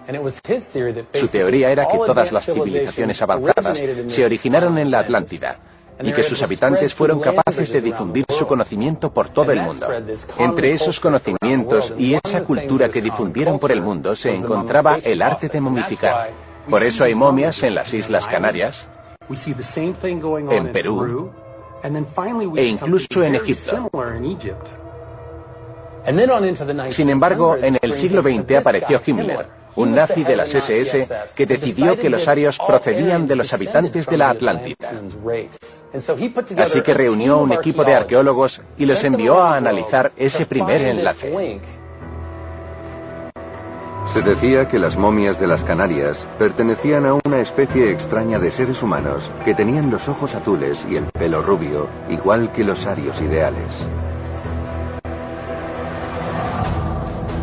[1.15, 5.59] Su teoría era que todas las civilizaciones avanzadas se originaron en la Atlántida
[6.03, 9.89] y que sus habitantes fueron capaces de difundir su conocimiento por todo el mundo.
[10.39, 15.49] Entre esos conocimientos y esa cultura que difundieron por el mundo se encontraba el arte
[15.49, 16.31] de momificar.
[16.69, 18.89] Por eso hay momias en las Islas Canarias,
[20.51, 21.31] en Perú
[22.57, 23.91] e incluso en Egipto.
[26.91, 31.97] Sin embargo, en el siglo XX apareció Himmler, un nazi de las SS que decidió
[31.97, 34.77] que los arios procedían de los habitantes de la Atlántida.
[36.59, 41.61] Así que reunió un equipo de arqueólogos y los envió a analizar ese primer enlace.
[44.07, 48.83] Se decía que las momias de las Canarias pertenecían a una especie extraña de seres
[48.83, 53.87] humanos que tenían los ojos azules y el pelo rubio, igual que los arios ideales.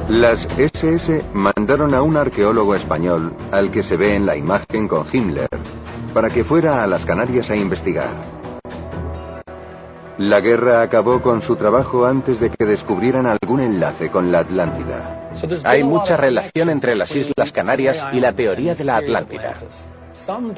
[0.09, 5.05] Las SS mandaron a un arqueólogo español, al que se ve en la imagen con
[5.11, 5.49] Himmler,
[6.13, 8.09] para que fuera a las Canarias a investigar.
[10.17, 15.18] La guerra acabó con su trabajo antes de que descubrieran algún enlace con la Atlántida.
[15.63, 19.53] Hay mucha relación entre las Islas Canarias y la teoría de la Atlántida.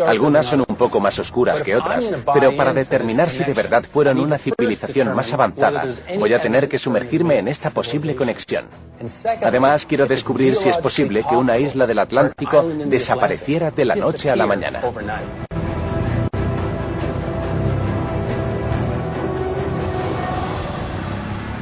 [0.07, 4.19] Algunas son un poco más oscuras que otras, pero para determinar si de verdad fueron
[4.19, 5.86] una civilización más avanzada,
[6.17, 8.65] voy a tener que sumergirme en esta posible conexión.
[9.43, 14.32] Además, quiero descubrir si es posible que una isla del Atlántico desapareciera de la noche
[14.32, 14.82] a la mañana.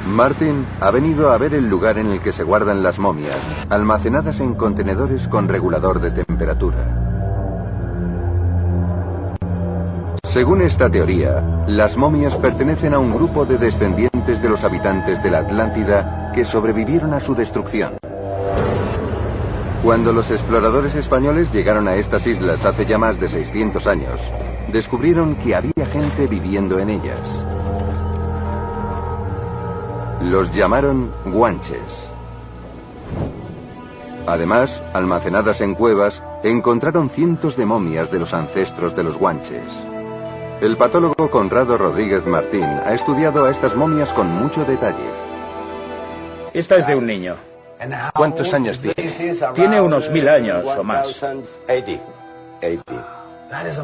[0.10, 3.38] Martin ha venido a ver el lugar en el que se guardan las momias,
[3.70, 7.10] almacenadas en contenedores con regulador de temperatura.
[10.24, 15.32] Según esta teoría, las momias pertenecen a un grupo de descendientes de los habitantes de
[15.32, 17.94] la Atlántida que sobrevivieron a su destrucción.
[19.84, 24.20] Cuando los exploradores españoles llegaron a estas islas hace ya más de 600 años,
[24.72, 27.49] descubrieron que había gente viviendo en ellas.
[30.22, 32.08] Los llamaron guanches.
[34.28, 39.64] Además, almacenadas en cuevas, encontraron cientos de momias de los ancestros de los guanches.
[40.62, 44.98] El patólogo Conrado Rodríguez Martín ha estudiado a estas momias con mucho detalle.
[46.54, 47.36] Esta es de un niño.
[48.14, 48.96] ¿Cuántos años tiene?
[49.56, 51.24] Tiene unos mil años o más.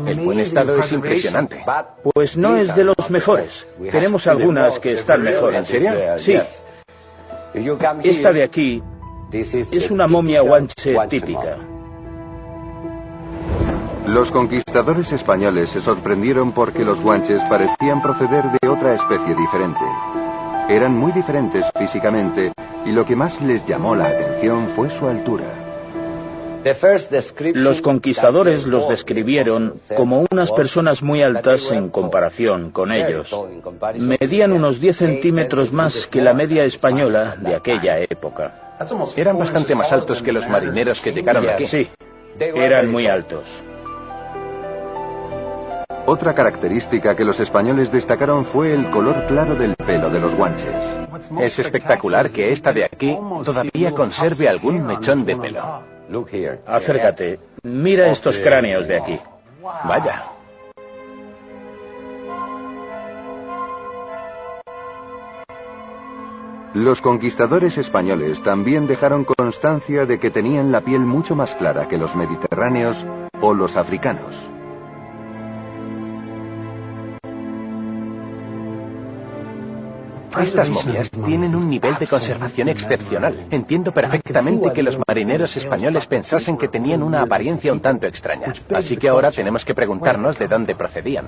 [0.06, 1.64] El buen estado es impresionante.
[2.14, 3.68] Pues no es de los mejores.
[3.92, 5.56] Tenemos algunas que están mejor.
[5.56, 5.92] ¿En serio?
[6.18, 6.38] Sí.
[8.04, 8.84] Esta de aquí
[9.32, 11.58] es una momia guanche típica.
[14.06, 19.80] Los conquistadores españoles se sorprendieron porque los guanches parecían proceder de otra especie diferente.
[20.70, 22.54] Eran muy diferentes físicamente
[22.86, 25.55] y lo que más les llamó la atención fue su altura.
[27.54, 33.36] Los conquistadores los describieron como unas personas muy altas en comparación con ellos.
[34.00, 38.76] Medían unos 10 centímetros más que la media española de aquella época.
[39.16, 41.68] Eran bastante más altos que los marineros que llegaron aquí.
[41.68, 41.88] Sí,
[42.40, 43.64] eran muy altos.
[46.08, 50.74] Otra característica que los españoles destacaron fue el color claro del pelo de los guanches.
[51.40, 55.95] Es espectacular que esta de aquí todavía conserve algún mechón de pelo.
[56.66, 57.40] Acércate.
[57.64, 59.20] Mira estos cráneos de aquí.
[59.62, 60.32] Vaya.
[66.76, 71.98] Los conquistadores españoles también dejaron constancia de que tenían la piel mucho más clara que
[71.98, 73.06] los mediterráneos
[73.40, 74.52] o los africanos.
[80.40, 83.48] Estas momias tienen un nivel de conservación excepcional.
[83.52, 88.54] Entiendo perfectamente que los marineros españoles pensasen que tenían una apariencia un tanto extraña.
[88.74, 91.26] Así que ahora tenemos que preguntarnos de dónde procedían.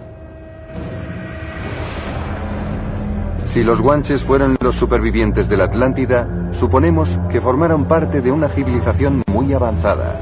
[3.46, 8.50] Si los guanches fueron los supervivientes de la Atlántida, suponemos que formaron parte de una
[8.50, 10.20] civilización muy avanzada.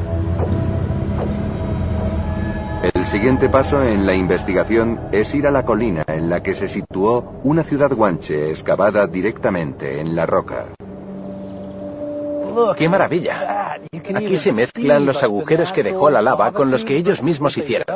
[2.93, 6.67] El siguiente paso en la investigación es ir a la colina en la que se
[6.67, 10.65] situó una ciudad guanche excavada directamente en la roca.
[12.77, 13.79] ¡Qué maravilla!
[14.13, 17.87] Aquí se mezclan los agujeros que dejó la lava con los que ellos mismos hicieron.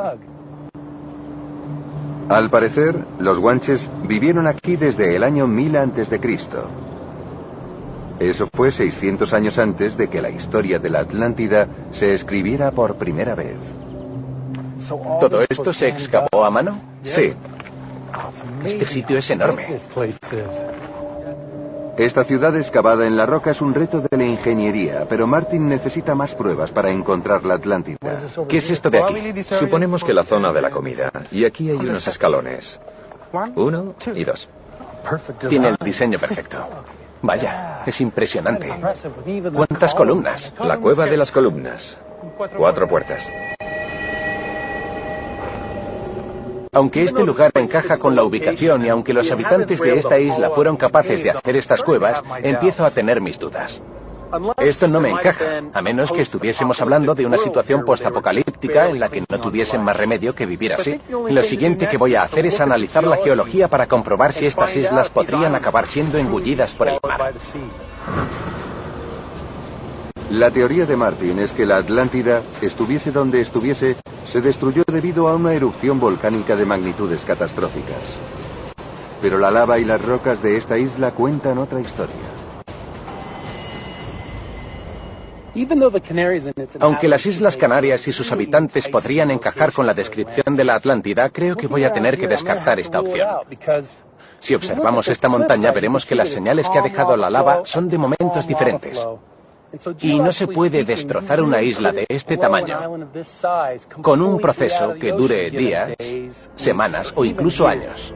[2.28, 6.20] Al parecer, los guanches vivieron aquí desde el año 1000 a.C.
[8.20, 12.96] Eso fue 600 años antes de que la historia de la Atlántida se escribiera por
[12.96, 13.79] primera vez.
[15.20, 16.80] ¿Todo esto se excavó a mano?
[17.04, 17.34] Sí.
[18.64, 19.78] Este sitio es enorme.
[21.98, 26.16] Esta ciudad excavada en la roca es un reto de la ingeniería, pero Martin necesita
[26.16, 27.98] más pruebas para encontrar la Atlántida.
[28.48, 29.44] ¿Qué es esto de aquí?
[29.44, 31.12] Suponemos que la zona de la comida.
[31.30, 32.80] Y aquí hay unos escalones.
[33.56, 34.48] Uno y dos.
[35.50, 36.66] Tiene el diseño perfecto.
[37.22, 38.74] Vaya, es impresionante.
[39.54, 40.54] ¿Cuántas columnas?
[40.64, 42.00] La cueva de las columnas.
[42.56, 43.30] Cuatro puertas.
[46.72, 50.78] Aunque este lugar encaja con la ubicación y aunque los habitantes de esta isla fueron
[50.78, 53.82] capaces de hacer estas cuevas, empiezo a tener mis dudas.
[54.58, 59.10] Esto no me encaja, a menos que estuviésemos hablando de una situación postapocalíptica en la
[59.10, 61.02] que no tuviesen más remedio que vivir así.
[61.10, 65.10] Lo siguiente que voy a hacer es analizar la geología para comprobar si estas islas
[65.10, 67.34] podrían acabar siendo engullidas por el mar.
[70.30, 73.96] La teoría de Martin es que la Atlántida, estuviese donde estuviese,
[74.28, 77.98] se destruyó debido a una erupción volcánica de magnitudes catastróficas.
[79.24, 82.16] Pero la lava y las rocas de esta isla cuentan otra historia.
[86.80, 91.30] Aunque las Islas Canarias y sus habitantes podrían encajar con la descripción de la Atlántida,
[91.32, 93.28] creo que voy a tener que descartar esta opción.
[94.38, 97.98] Si observamos esta montaña, veremos que las señales que ha dejado la lava son de
[97.98, 99.04] momentos diferentes.
[100.02, 103.08] Y no se puede destrozar una isla de este tamaño
[104.02, 105.96] con un proceso que dure días,
[106.56, 108.14] semanas o incluso años.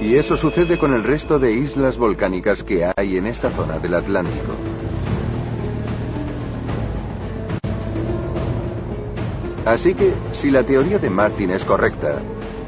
[0.00, 3.94] Y eso sucede con el resto de islas volcánicas que hay en esta zona del
[3.94, 4.54] Atlántico.
[9.66, 12.18] Así que, si la teoría de Martin es correcta,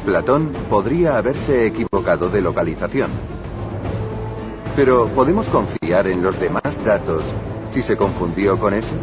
[0.04, 3.10] Platón podría haberse equivocado de localización.
[4.74, 7.22] Pero, ¿podemos confiar en los demás datos
[7.72, 8.94] si se confundió con eso?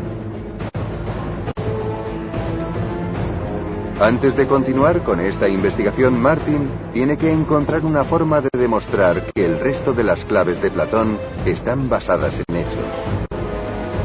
[4.01, 9.45] Antes de continuar con esta investigación, Martin tiene que encontrar una forma de demostrar que
[9.45, 13.30] el resto de las claves de Platón están basadas en hechos.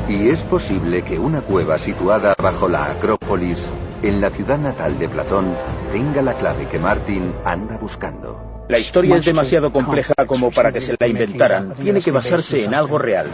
[0.08, 3.64] Y es posible que una cueva situada bajo la Acrópolis,
[4.02, 5.54] en la ciudad natal de Platón,
[5.92, 8.53] tenga la clave que Martin anda buscando.
[8.68, 11.74] La historia es demasiado compleja como para que se la inventaran.
[11.74, 13.26] Tiene que basarse en algo real.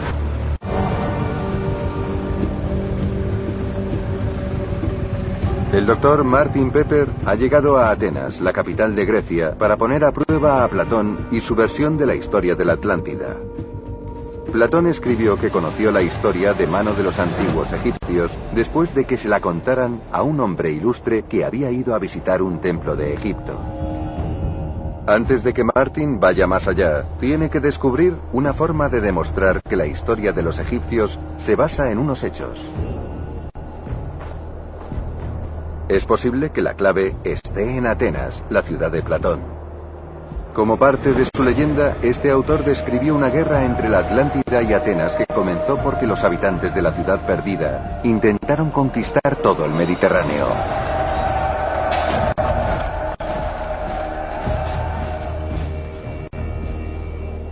[5.71, 10.11] El doctor Martin Pepper ha llegado a Atenas, la capital de Grecia, para poner a
[10.11, 13.37] prueba a Platón y su versión de la historia de la Atlántida.
[14.51, 19.15] Platón escribió que conoció la historia de mano de los antiguos egipcios después de que
[19.15, 23.13] se la contaran a un hombre ilustre que había ido a visitar un templo de
[23.13, 23.57] Egipto.
[25.07, 29.75] Antes de que Martin vaya más allá, tiene que descubrir una forma de demostrar que
[29.75, 32.61] la historia de los egipcios se basa en unos hechos.
[35.89, 39.39] Es posible que la clave esté en Atenas, la ciudad de Platón.
[40.53, 45.15] Como parte de su leyenda, este autor describió una guerra entre la Atlántida y Atenas
[45.15, 50.47] que comenzó porque los habitantes de la ciudad perdida intentaron conquistar todo el Mediterráneo.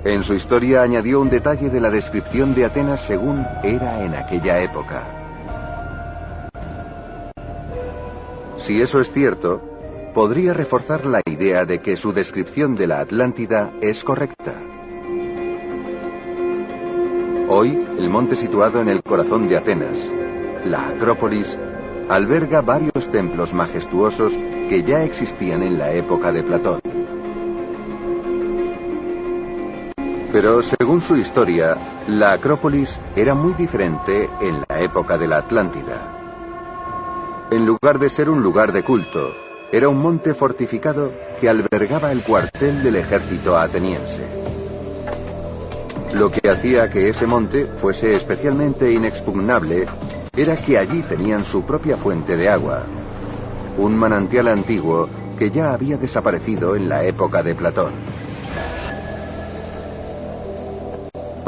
[0.09, 4.59] En su historia añadió un detalle de la descripción de Atenas según era en aquella
[4.59, 5.03] época.
[8.57, 9.61] Si eso es cierto,
[10.15, 14.53] podría reforzar la idea de que su descripción de la Atlántida es correcta.
[17.47, 19.99] Hoy, el monte situado en el corazón de Atenas,
[20.65, 21.55] la Acrópolis,
[22.09, 24.33] alberga varios templos majestuosos
[24.69, 26.98] que ya existían en la época de Platón.
[30.31, 31.75] Pero según su historia,
[32.07, 37.47] la Acrópolis era muy diferente en la época de la Atlántida.
[37.49, 39.33] En lugar de ser un lugar de culto,
[39.71, 41.11] era un monte fortificado
[41.41, 44.23] que albergaba el cuartel del ejército ateniense.
[46.13, 49.87] Lo que hacía que ese monte fuese especialmente inexpugnable
[50.37, 52.83] era que allí tenían su propia fuente de agua,
[53.79, 55.09] un manantial antiguo
[55.39, 58.18] que ya había desaparecido en la época de Platón.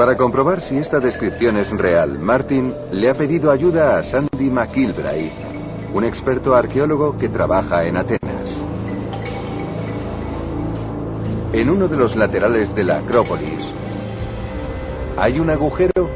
[0.02, 5.32] Para comprobar si esta descripción es real, Martin le ha pedido ayuda a Sandy McIlbray,
[5.94, 8.58] un experto arqueólogo que trabaja en Atenas.
[11.54, 13.70] En uno de los laterales de la Acrópolis
[15.18, 16.10] hay un agujero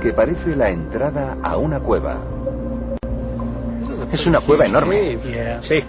[0.00, 2.18] que parece la entrada a una cueva.
[4.12, 5.18] Es una cueva enorme.
[5.62, 5.82] Sí.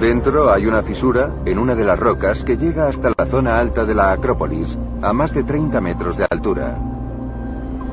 [0.00, 3.84] Dentro hay una fisura en una de las rocas que llega hasta la zona alta
[3.84, 6.78] de la Acrópolis, a más de 30 metros de altura.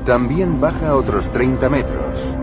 [0.06, 2.34] También baja otros 30 metros.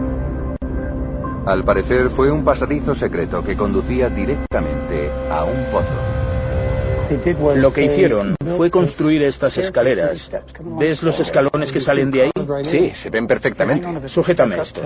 [1.47, 7.55] Al parecer fue un pasadizo secreto que conducía directamente a un pozo.
[7.55, 10.31] Lo que hicieron fue construir estas escaleras.
[10.79, 12.31] ¿Ves los escalones que salen de ahí?
[12.65, 14.09] Sí, se ven perfectamente.
[14.09, 14.83] Sujétame esto.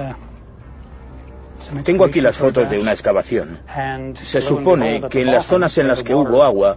[1.85, 3.59] Tengo aquí las fotos de una excavación.
[4.15, 6.77] Se supone que en las zonas en las que hubo agua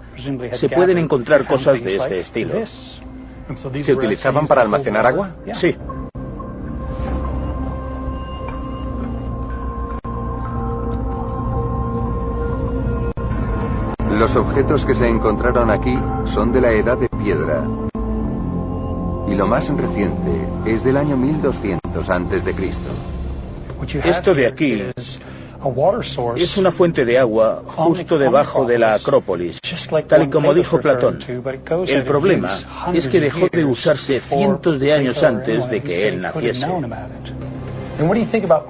[0.53, 2.53] se pueden encontrar cosas de este estilo.
[3.81, 5.35] ¿Se utilizaban para almacenar agua?
[5.53, 5.75] Sí.
[14.09, 17.63] Los objetos que se encontraron aquí son de la edad de piedra.
[19.27, 22.91] Y lo más reciente es del año 1200 antes de Cristo.
[24.03, 24.84] Esto de aquí
[26.36, 29.59] es una fuente de agua justo debajo de la Acrópolis,
[30.07, 31.19] tal y como dijo Platón.
[31.88, 32.49] El problema
[32.93, 36.67] es que dejó de usarse cientos de años antes de que él naciese.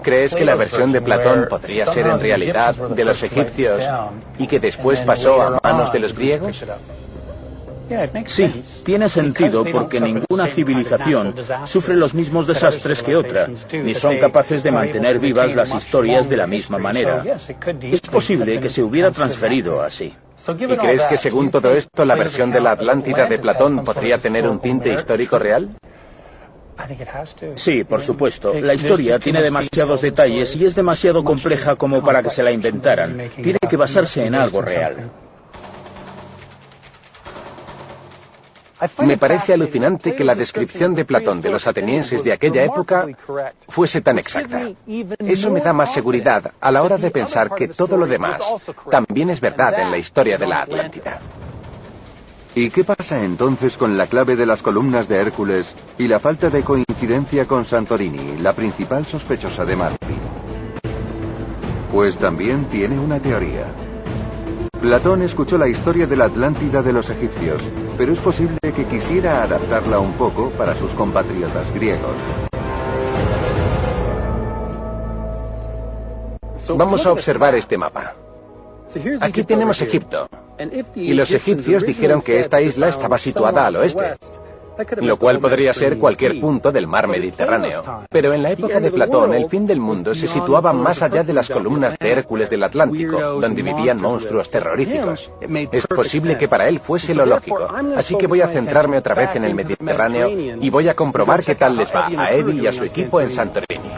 [0.02, 3.84] ¿Crees que la versión de Platón podría ser en realidad de los egipcios
[4.38, 6.66] y que después pasó a manos de los griegos?
[8.26, 11.36] Sí, tiene sentido porque ninguna civilización
[11.66, 16.38] sufre los mismos desastres que otra, ni son capaces de mantener vivas las historias de
[16.38, 17.24] la misma manera.
[17.82, 20.14] Es posible que se hubiera transferido así.
[20.48, 24.48] ¿Y crees que según todo esto la versión de la Atlántida de Platón podría tener
[24.48, 25.70] un tinte histórico real?
[27.56, 28.54] Sí, por supuesto.
[28.54, 33.30] La historia tiene demasiados detalles y es demasiado compleja como para que se la inventaran.
[33.36, 35.12] Tiene que basarse en algo real.
[39.04, 43.08] Me parece alucinante que la descripción de Platón de los atenienses de aquella época
[43.68, 44.70] fuese tan exacta.
[45.20, 48.40] Eso me da más seguridad a la hora de pensar que todo lo demás
[48.90, 51.22] también es verdad en la historia de la Atlántida.
[52.54, 56.50] ¿Y qué pasa entonces con la clave de las columnas de Hércules y la falta
[56.50, 60.16] de coincidencia con Santorini, la principal sospechosa de Marty?
[61.94, 63.68] Pues también tiene una teoría.
[64.82, 67.62] Platón escuchó la historia de la Atlántida de los egipcios,
[68.02, 72.16] pero es posible que quisiera adaptarla un poco para sus compatriotas griegos.
[76.76, 78.16] Vamos a observar este mapa.
[79.20, 80.28] Aquí tenemos Egipto.
[80.96, 84.14] Y los egipcios dijeron que esta isla estaba situada al oeste,
[84.98, 87.82] lo cual podría ser cualquier punto del mar Mediterráneo.
[88.10, 91.34] Pero en la época de Platón, el fin del mundo se situaba más allá de
[91.34, 95.32] las columnas de Hércules del Atlántico, donde vivían monstruos terroríficos.
[95.72, 97.68] Es posible que para él fuese lo lógico.
[97.96, 101.56] Así que voy a centrarme otra vez en el Mediterráneo y voy a comprobar qué
[101.56, 103.92] tal les va a Eddie y a su equipo en Santorini.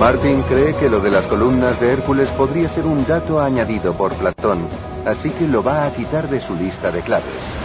[0.00, 4.14] Martin cree que lo de las columnas de Hércules podría ser un dato añadido por
[4.14, 4.60] Platón,
[5.04, 7.59] así que lo va a quitar de su lista de claves.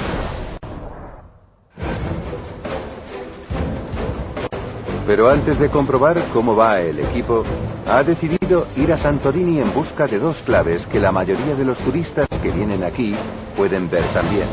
[5.08, 7.44] Pero antes de comprobar cómo va el equipo,
[7.88, 11.78] ha decidido ir a Santorini en busca de dos claves que la mayoría de los
[11.78, 13.16] turistas que vienen aquí
[13.56, 14.48] pueden ver también.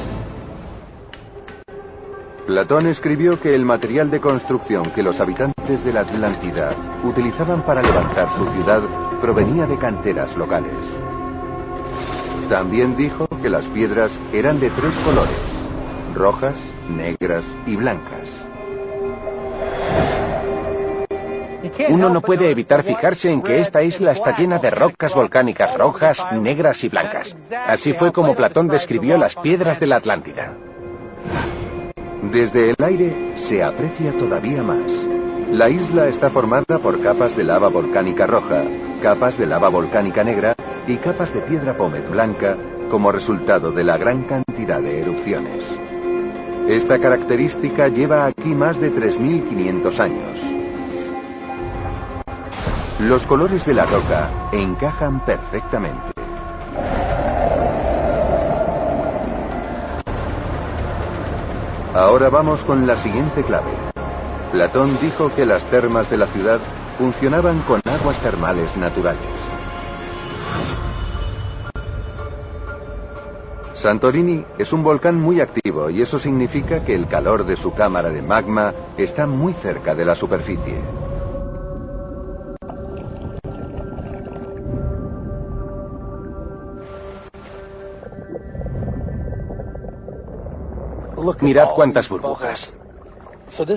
[2.47, 7.83] Platón escribió que el material de construcción que los habitantes de la Atlántida utilizaban para
[7.83, 8.83] levantar su ciudad
[9.21, 10.73] provenía de canteras locales.
[12.51, 15.31] También dijo que las piedras eran de tres colores,
[16.15, 16.57] rojas,
[16.91, 18.22] negras y blancas.
[21.89, 26.25] Uno no puede evitar fijarse en que esta isla está llena de rocas volcánicas rojas,
[26.33, 27.37] negras y blancas.
[27.67, 30.55] Así fue como Platón describió las piedras de la Atlántida.
[32.31, 34.93] Desde el aire se aprecia todavía más.
[35.51, 38.65] La isla está formada por capas de lava volcánica roja,
[39.03, 40.55] capas de lava volcánica negra
[40.87, 42.57] y capas de piedra pómez blanca
[42.91, 45.65] como resultado de la gran cantidad de erupciones.
[46.69, 50.52] Esta característica lleva aquí más de 3.500 años.
[53.03, 56.13] Los colores de la roca encajan perfectamente.
[61.95, 63.73] Ahora vamos con la siguiente clave.
[64.53, 66.61] Platón dijo que las termas de la ciudad
[66.97, 69.19] funcionaban con aguas termales naturales.
[73.75, 78.11] Santorini es un volcán muy activo y eso significa que el calor de su cámara
[78.11, 81.02] de magma está muy cerca de la superficie.
[91.41, 92.81] Mirad cuántas burbujas.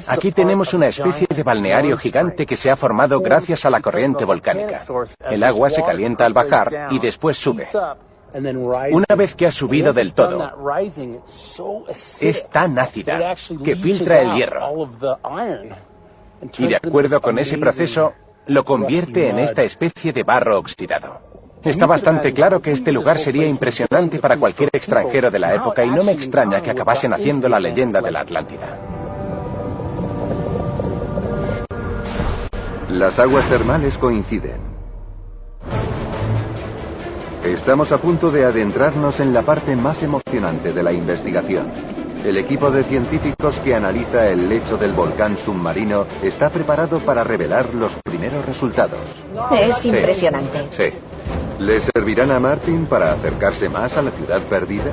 [0.07, 4.23] Aquí tenemos una especie de balneario gigante que se ha formado gracias a la corriente
[4.23, 4.81] volcánica.
[5.29, 7.67] El agua se calienta al bajar y después sube.
[8.91, 10.51] Una vez que ha subido del todo,
[12.21, 14.89] es tan ácida que filtra el hierro.
[16.57, 18.13] Y de acuerdo con ese proceso,
[18.47, 21.34] lo convierte en esta especie de barro oxidado.
[21.65, 25.89] Está bastante claro que este lugar sería impresionante para cualquier extranjero de la época y
[25.89, 28.77] no me extraña que acabasen haciendo la leyenda de la Atlántida.
[32.89, 34.59] Las aguas termales coinciden.
[37.43, 41.65] Estamos a punto de adentrarnos en la parte más emocionante de la investigación.
[42.23, 47.73] El equipo de científicos que analiza el lecho del volcán submarino está preparado para revelar
[47.73, 48.99] los primeros resultados.
[49.51, 50.67] Es impresionante.
[50.71, 50.93] Sí.
[51.59, 54.91] ¿Le servirán a Martin para acercarse más a la ciudad perdida?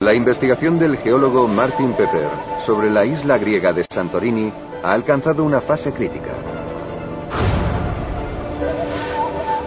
[0.00, 2.28] La investigación del geólogo Martin Pepper
[2.64, 4.50] sobre la isla griega de Santorini
[4.82, 6.32] ha alcanzado una fase crítica.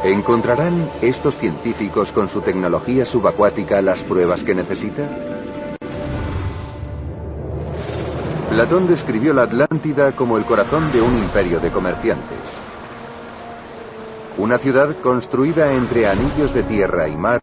[0.03, 5.34] ¿Encontrarán estos científicos con su tecnología subacuática las pruebas que necesitan?
[8.55, 12.39] Platón describió la Atlántida como el corazón de un imperio de comerciantes.
[14.37, 17.41] Una ciudad construida entre anillos de tierra y mar,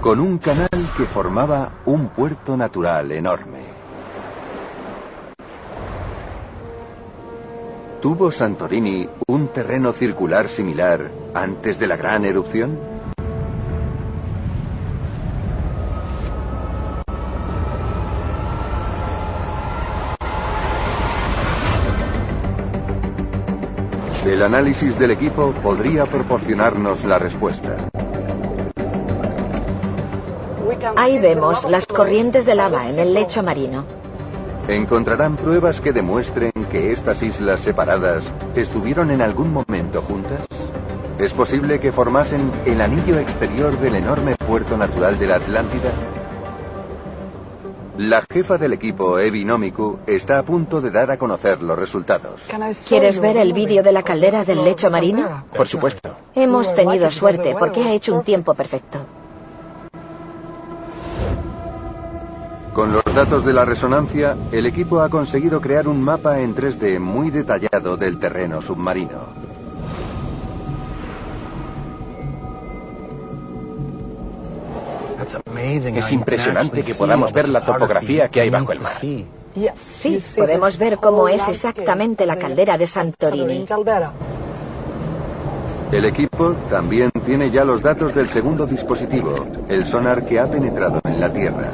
[0.00, 3.64] con un canal que formaba un puerto natural enorme.
[8.00, 12.89] ¿Tuvo Santorini un terreno circular similar antes de la gran erupción?
[24.30, 27.76] El análisis del equipo podría proporcionarnos la respuesta.
[30.94, 33.84] Ahí vemos las corrientes de lava en el lecho marino.
[34.68, 40.46] Encontrarán pruebas que demuestren que estas islas separadas estuvieron en algún momento juntas.
[41.18, 45.90] ¿Es posible que formasen el anillo exterior del enorme puerto natural de la Atlántida?
[48.00, 52.48] La jefa del equipo, Evi Nomiku, está a punto de dar a conocer los resultados.
[52.88, 55.44] ¿Quieres ver el vídeo de la caldera del lecho marino?
[55.54, 56.16] Por supuesto.
[56.34, 59.00] Hemos tenido suerte porque ha hecho un tiempo perfecto.
[62.72, 66.98] Con los datos de la resonancia, el equipo ha conseguido crear un mapa en 3D
[67.00, 69.49] muy detallado del terreno submarino.
[75.94, 78.92] Es impresionante que podamos ver la topografía que hay bajo el mar.
[78.92, 79.26] Sí,
[80.36, 83.66] podemos ver cómo es exactamente la caldera de Santorini.
[85.92, 91.00] El equipo también tiene ya los datos del segundo dispositivo, el sonar que ha penetrado
[91.04, 91.72] en la Tierra.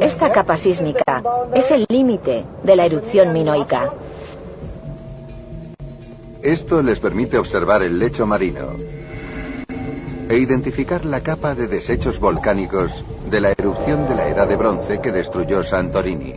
[0.00, 3.92] Esta capa sísmica es el límite de la erupción minoica.
[6.42, 8.68] Esto les permite observar el lecho marino,
[10.30, 15.00] e identificar la capa de desechos volcánicos de la erupción de la Edad de Bronce
[15.00, 16.34] que destruyó Santorini.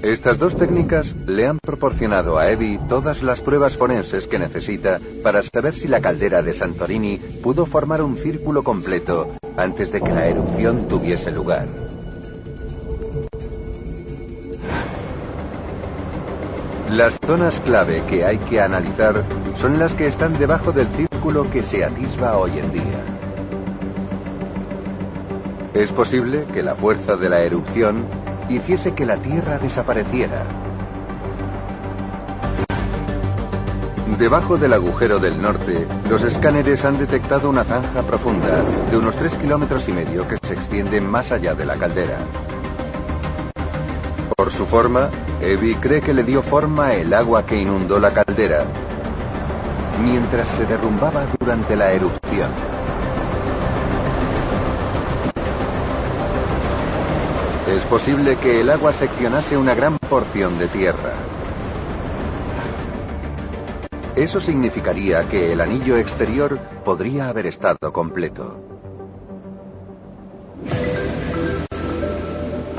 [0.00, 5.42] Estas dos técnicas le han proporcionado a Evi todas las pruebas forenses que necesita para
[5.42, 10.26] saber si la caldera de Santorini pudo formar un círculo completo antes de que la
[10.26, 11.85] erupción tuviese lugar.
[16.90, 19.24] Las zonas clave que hay que analizar
[19.56, 23.02] son las que están debajo del círculo que se atisba hoy en día.
[25.74, 28.04] Es posible que la fuerza de la erupción
[28.48, 30.44] hiciese que la Tierra desapareciera.
[34.16, 39.34] Debajo del agujero del norte, los escáneres han detectado una zanja profunda de unos 3
[39.38, 42.16] kilómetros y medio que se extiende más allá de la caldera.
[44.36, 45.10] Por su forma,
[45.40, 48.66] Evi cree que le dio forma el agua que inundó la caldera
[50.02, 52.50] mientras se derrumbaba durante la erupción.
[57.74, 61.12] Es posible que el agua seccionase una gran porción de tierra.
[64.14, 68.75] Eso significaría que el anillo exterior podría haber estado completo.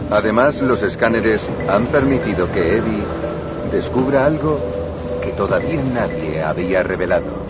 [0.09, 3.03] Además, los escáneres han permitido que Eddie
[3.71, 4.59] descubra algo
[5.21, 7.47] que todavía nadie había revelado.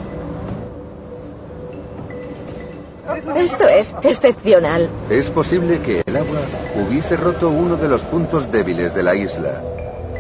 [3.35, 4.89] Esto es excepcional.
[5.09, 6.39] Es posible que el agua
[6.75, 9.61] hubiese roto uno de los puntos débiles de la isla.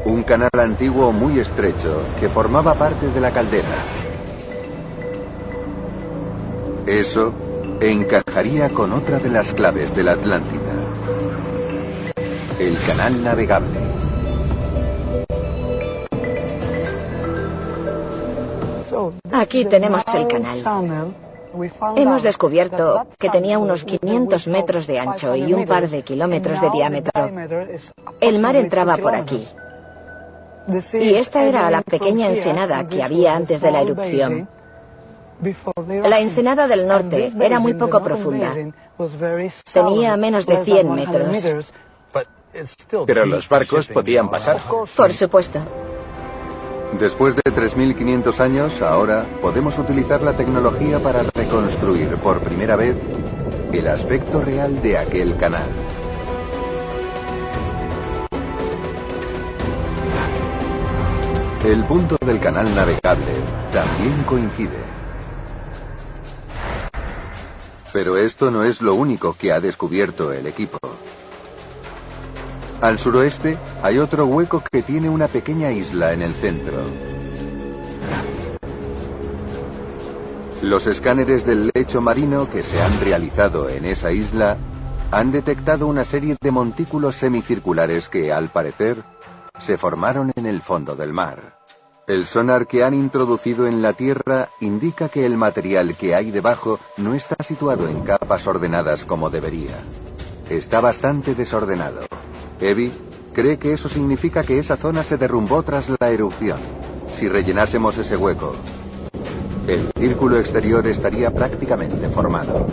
[0.05, 3.67] Un canal antiguo muy estrecho que formaba parte de la caldera.
[6.85, 7.33] Eso
[7.81, 10.76] encajaría con otra de las claves de la Atlántida.
[12.59, 13.77] El canal navegable.
[19.31, 21.13] Aquí tenemos el canal.
[21.95, 26.69] Hemos descubierto que tenía unos 500 metros de ancho y un par de kilómetros de
[26.71, 27.29] diámetro.
[28.19, 29.47] El mar entraba por aquí.
[30.93, 34.49] Y esta era la pequeña ensenada que había antes de la erupción.
[35.87, 38.51] La ensenada del norte era muy poco profunda.
[39.71, 41.73] Tenía menos de 100 metros.
[43.05, 44.61] Pero los barcos podían pasar.
[44.95, 45.59] Por supuesto.
[46.99, 52.95] Después de 3.500 años, ahora podemos utilizar la tecnología para reconstruir por primera vez
[53.73, 55.67] el aspecto real de aquel canal.
[61.65, 63.33] El punto del canal navegable
[63.73, 64.79] también coincide.
[67.91, 70.79] Pero esto no es lo único que ha descubierto el equipo.
[72.81, 76.77] Al suroeste hay otro hueco que tiene una pequeña isla en el centro.
[80.61, 84.57] Los escáneres del lecho marino que se han realizado en esa isla
[85.11, 89.03] han detectado una serie de montículos semicirculares que, al parecer,
[89.59, 91.57] se formaron en el fondo del mar.
[92.05, 96.79] El sonar que han introducido en la Tierra indica que el material que hay debajo
[96.97, 99.75] no está situado en capas ordenadas como debería.
[100.49, 102.01] Está bastante desordenado.
[102.59, 102.91] Evie
[103.33, 106.57] cree que eso significa que esa zona se derrumbó tras la erupción.
[107.15, 108.55] Si rellenásemos ese hueco,
[109.67, 112.65] el círculo exterior estaría prácticamente formado.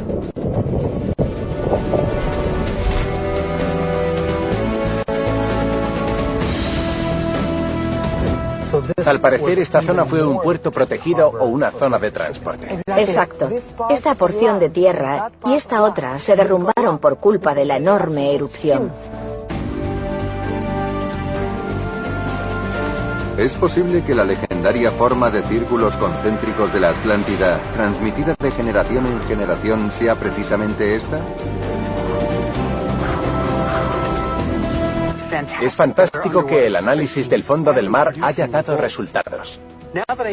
[9.07, 12.81] Al parecer esta zona fue un puerto protegido o una zona de transporte.
[12.97, 13.49] Exacto.
[13.89, 18.91] Esta porción de tierra y esta otra se derrumbaron por culpa de la enorme erupción.
[23.37, 29.07] ¿Es posible que la legendaria forma de círculos concéntricos de la Atlántida, transmitida de generación
[29.07, 31.19] en generación, sea precisamente esta?
[35.61, 39.59] Es fantástico que el análisis del fondo del mar haya dado resultados.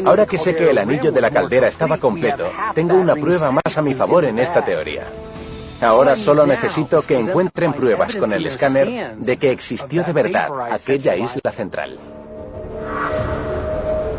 [0.06, 3.78] Ahora que sé que el anillo de la caldera estaba completo, tengo una prueba más
[3.78, 5.08] a mi favor en esta teoría.
[5.82, 11.16] Ahora solo necesito que encuentren pruebas con el escáner de que existió de verdad aquella
[11.16, 12.21] isla central.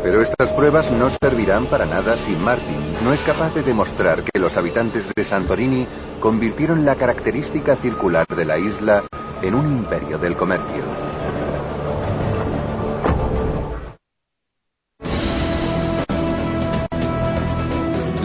[0.03, 4.37] Pero estas pruebas no servirán para nada si Martin no es capaz de demostrar que
[4.39, 5.87] los habitantes de Santorini
[6.19, 9.03] convirtieron la característica circular de la isla
[9.41, 11.02] en un imperio del comercio.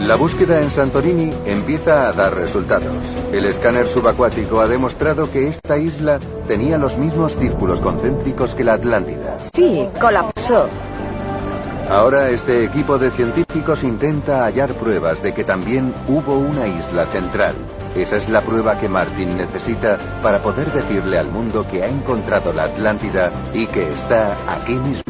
[0.09, 2.97] La búsqueda en Santorini empieza a dar resultados.
[3.31, 8.73] El escáner subacuático ha demostrado que esta isla tenía los mismos círculos concéntricos que la
[8.73, 9.37] Atlántida.
[9.53, 10.67] Sí, colapsó.
[11.91, 17.53] Ahora este equipo de científicos intenta hallar pruebas de que también hubo una isla central.
[17.95, 22.51] Esa es la prueba que Martin necesita para poder decirle al mundo que ha encontrado
[22.51, 25.03] la Atlántida y que está aquí mismo.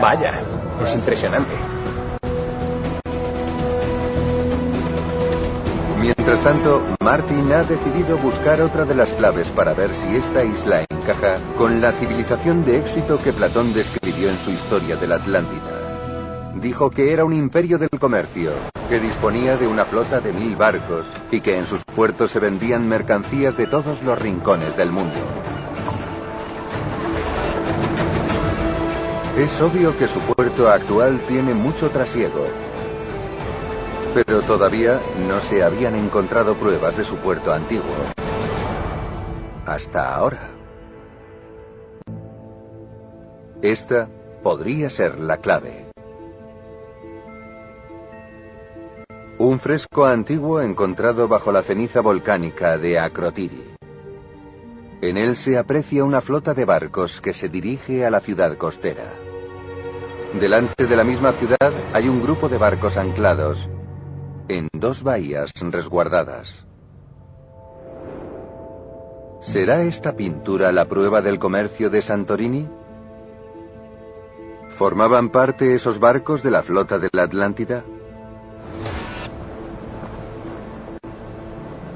[0.00, 0.32] Vaya,
[0.82, 1.79] es impresionante.
[6.00, 10.82] Mientras tanto, Martin ha decidido buscar otra de las claves para ver si esta isla
[10.88, 16.52] encaja con la civilización de éxito que Platón describió en su historia de la Atlántida.
[16.54, 18.52] Dijo que era un imperio del comercio,
[18.88, 22.88] que disponía de una flota de mil barcos y que en sus puertos se vendían
[22.88, 25.16] mercancías de todos los rincones del mundo.
[29.36, 32.46] Es obvio que su puerto actual tiene mucho trasiego,
[34.14, 37.84] pero todavía no se habían encontrado pruebas de su puerto antiguo.
[39.66, 40.50] Hasta ahora.
[43.62, 44.08] Esta
[44.42, 45.86] podría ser la clave.
[49.38, 53.74] Un fresco antiguo encontrado bajo la ceniza volcánica de Akrotiri.
[55.00, 59.04] En él se aprecia una flota de barcos que se dirige a la ciudad costera.
[60.38, 63.68] Delante de la misma ciudad hay un grupo de barcos anclados
[64.50, 66.66] en dos bahías resguardadas.
[69.40, 72.68] ¿Será esta pintura la prueba del comercio de Santorini?
[74.70, 77.84] ¿Formaban parte esos barcos de la flota de la Atlántida?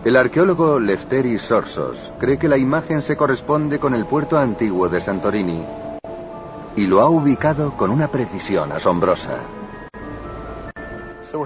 [0.05, 5.01] El arqueólogo Lefteris Sorsos cree que la imagen se corresponde con el puerto antiguo de
[5.01, 5.65] Santorini
[6.77, 9.41] y lo ha ubicado con una precisión asombrosa.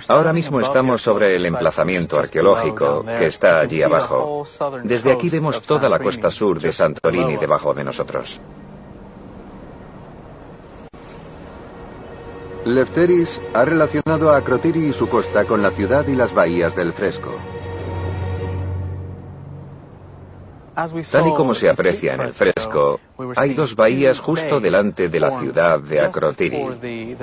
[0.09, 4.45] Ahora mismo estamos sobre el emplazamiento arqueológico que está allí abajo.
[4.85, 8.41] Desde aquí vemos toda la costa sur de Santorini debajo de nosotros.
[12.65, 16.93] Lefteris ha relacionado a Acrotiri y su costa con la ciudad y las bahías del
[16.93, 17.35] fresco.
[21.11, 23.01] Tal y como se aprecia en el fresco,
[23.37, 27.17] hay dos bahías justo delante de la ciudad de Acrotiri.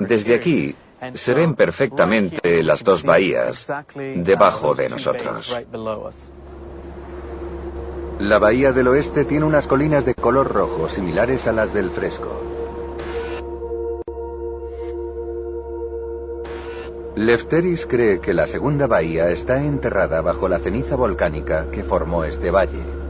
[0.00, 0.74] Desde aquí
[1.14, 5.60] se ven perfectamente las dos bahías debajo de nosotros.
[8.20, 12.42] La bahía del oeste tiene unas colinas de color rojo similares a las del fresco.
[17.16, 22.50] Lefteris cree que la segunda bahía está enterrada bajo la ceniza volcánica que formó este
[22.50, 23.02] valle.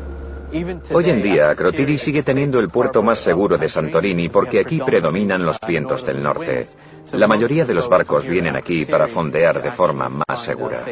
[0.92, 5.46] Hoy en día, Crotiri sigue teniendo el puerto más seguro de Santorini porque aquí predominan
[5.46, 6.66] los vientos del norte.
[7.12, 10.82] La mayoría de los barcos vienen aquí para fondear de forma más segura.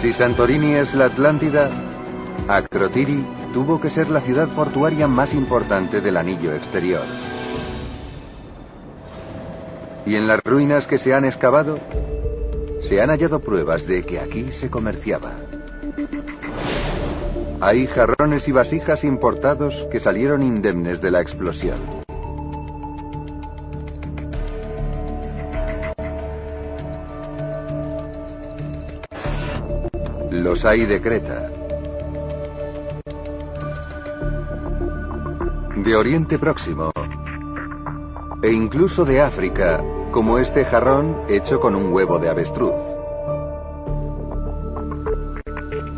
[0.00, 1.70] Si Santorini es la Atlántida,
[2.48, 3.22] Acrotiri
[3.52, 7.02] tuvo que ser la ciudad portuaria más importante del anillo exterior.
[10.06, 11.78] Y en las ruinas que se han excavado,
[12.80, 15.32] se han hallado pruebas de que aquí se comerciaba.
[17.58, 21.80] Hay jarrones y vasijas importados que salieron indemnes de la explosión.
[30.30, 31.50] Los hay de Creta.
[35.76, 36.90] De Oriente Próximo.
[38.42, 39.82] E incluso de África,
[40.12, 42.95] como este jarrón hecho con un huevo de avestruz.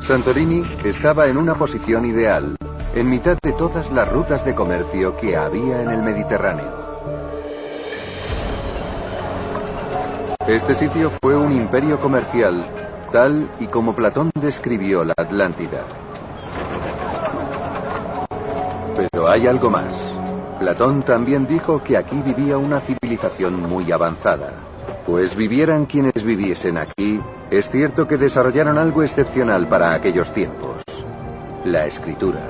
[0.08, 2.56] Santorini estaba en una posición ideal,
[2.94, 6.72] en mitad de todas las rutas de comercio que había en el Mediterráneo.
[10.46, 12.66] Este sitio fue un imperio comercial,
[13.12, 15.82] tal y como Platón describió la Atlántida.
[18.96, 19.92] Pero hay algo más.
[20.58, 24.67] Platón también dijo que aquí vivía una civilización muy avanzada.
[25.08, 27.18] Pues vivieran quienes viviesen aquí,
[27.50, 30.82] es cierto que desarrollaron algo excepcional para aquellos tiempos.
[31.64, 32.40] La escritura.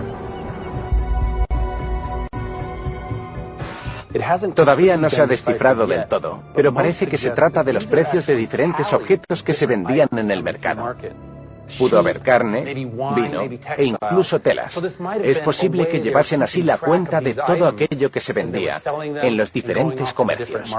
[4.56, 8.26] Todavía no se ha descifrado del todo, pero parece que se trata de los precios
[8.26, 10.96] de diferentes objetos que se vendían en el mercado.
[11.78, 13.42] Pudo haber carne, vino
[13.76, 14.76] e incluso telas.
[15.22, 18.80] Es posible que llevasen así la cuenta de todo aquello que se vendía
[19.22, 20.74] en los diferentes comercios.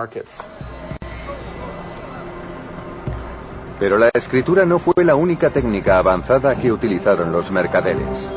[3.79, 8.29] Pero la escritura no fue la única técnica avanzada que utilizaron los mercaderes.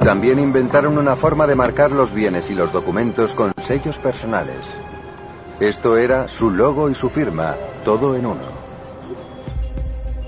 [0.00, 4.66] También inventaron una forma de marcar los bienes y los documentos con sellos personales.
[5.60, 7.54] Esto era su logo y su firma,
[7.84, 8.60] todo en uno.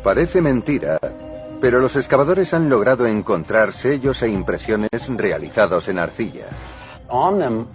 [0.02, 0.98] Parece mentira,
[1.60, 6.46] pero los excavadores han logrado encontrar sellos e impresiones realizados en arcilla.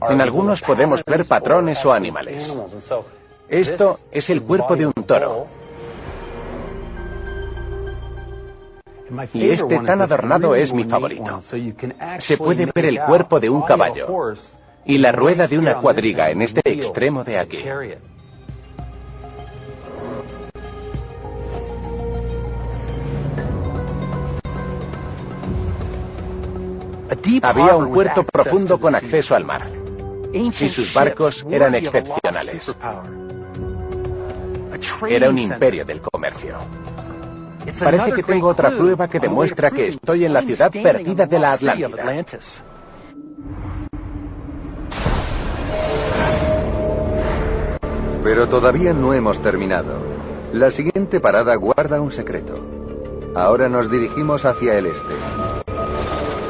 [0.10, 2.55] En algunos podemos ver patrones o animales.
[3.47, 5.45] Esto es el cuerpo de un toro.
[9.34, 11.39] Y este tan adornado es mi favorito.
[12.20, 14.34] Se puede ver el cuerpo de un caballo
[14.86, 17.64] y la rueda de una cuadriga en este extremo de aquí.
[27.41, 29.68] Había un puerto profundo con acceso al mar.
[30.34, 32.76] Y sus barcos eran excepcionales.
[35.08, 36.58] Era un imperio del comercio.
[37.80, 41.53] Parece que tengo otra prueba que demuestra que estoy en la ciudad perdida de la
[41.53, 42.28] Atlántida.
[48.24, 49.93] Pero todavía no hemos terminado.
[50.53, 52.59] La siguiente parada guarda un secreto.
[53.36, 55.13] Ahora nos dirigimos hacia el este.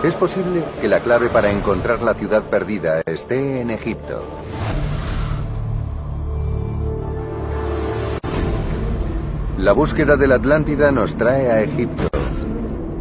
[0.04, 4.24] Es posible que la clave para encontrar la ciudad perdida esté en Egipto.
[9.58, 12.10] La búsqueda de la Atlántida nos trae a Egipto,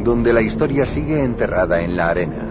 [0.02, 2.48] donde la historia sigue enterrada en la arena.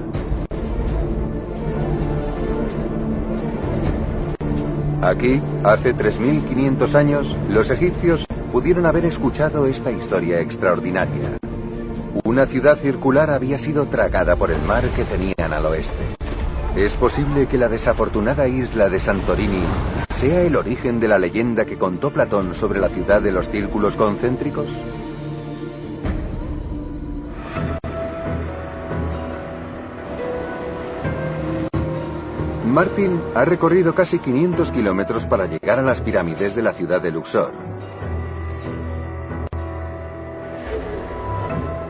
[5.01, 11.39] Aquí, hace 3.500 años, los egipcios pudieron haber escuchado esta historia extraordinaria.
[12.23, 16.03] Una ciudad circular había sido tragada por el mar que tenían al oeste.
[16.75, 19.63] ¿Es posible que la desafortunada isla de Santorini
[20.15, 23.97] sea el origen de la leyenda que contó Platón sobre la ciudad de los círculos
[23.97, 24.67] concéntricos?
[32.65, 37.11] Martin ha recorrido casi 500 kilómetros para llegar a las pirámides de la ciudad de
[37.11, 37.51] Luxor.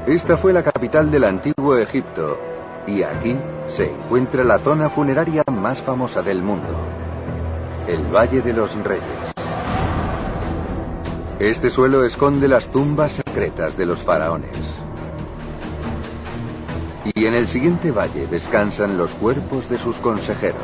[0.08, 2.40] Esta fue la capital del antiguo Egipto
[2.88, 3.36] y aquí
[3.68, 6.95] se encuentra la zona funeraria más famosa del mundo.
[7.88, 9.04] El Valle de los Reyes.
[11.40, 14.58] Este suelo esconde las tumbas secretas de los faraones.
[17.14, 20.64] Y en el siguiente valle descansan los cuerpos de sus consejeros.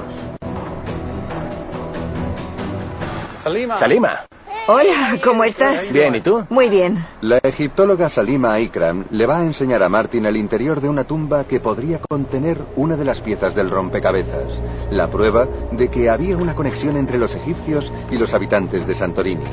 [3.44, 4.26] Salima.
[4.68, 5.92] Hola, ¿cómo estás?
[5.92, 6.46] Bien, ¿y tú?
[6.50, 7.04] Muy bien.
[7.22, 11.46] La egiptóloga Salima Ikram le va a enseñar a Martin el interior de una tumba
[11.46, 16.54] que podría contener una de las piezas del rompecabezas, la prueba de que había una
[16.54, 19.44] conexión entre los egipcios y los habitantes de Santorini.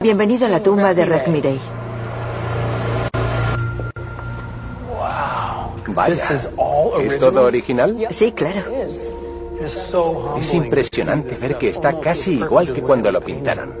[0.00, 1.60] Bienvenido a la tumba de Rekmirei.
[5.88, 6.40] Vaya,
[7.00, 8.06] ¿es todo original?
[8.10, 8.62] Sí, claro.
[9.60, 13.74] Es impresionante ver que está casi igual que cuando lo pintaron.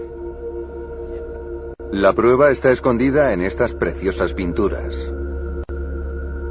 [1.92, 4.94] La prueba está escondida en estas preciosas pinturas.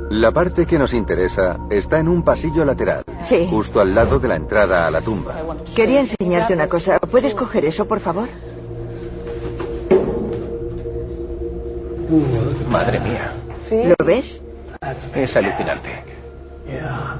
[0.10, 3.46] La parte que nos interesa está en un pasillo lateral, Sí.
[3.50, 5.36] justo al lado de la entrada a la tumba.
[5.76, 6.98] Quería enseñarte una cosa.
[7.00, 8.30] ¿Puedes coger eso, por favor?
[12.72, 13.34] Madre mía,
[13.98, 14.42] ¿Lo ves?
[15.14, 15.90] es alucinante.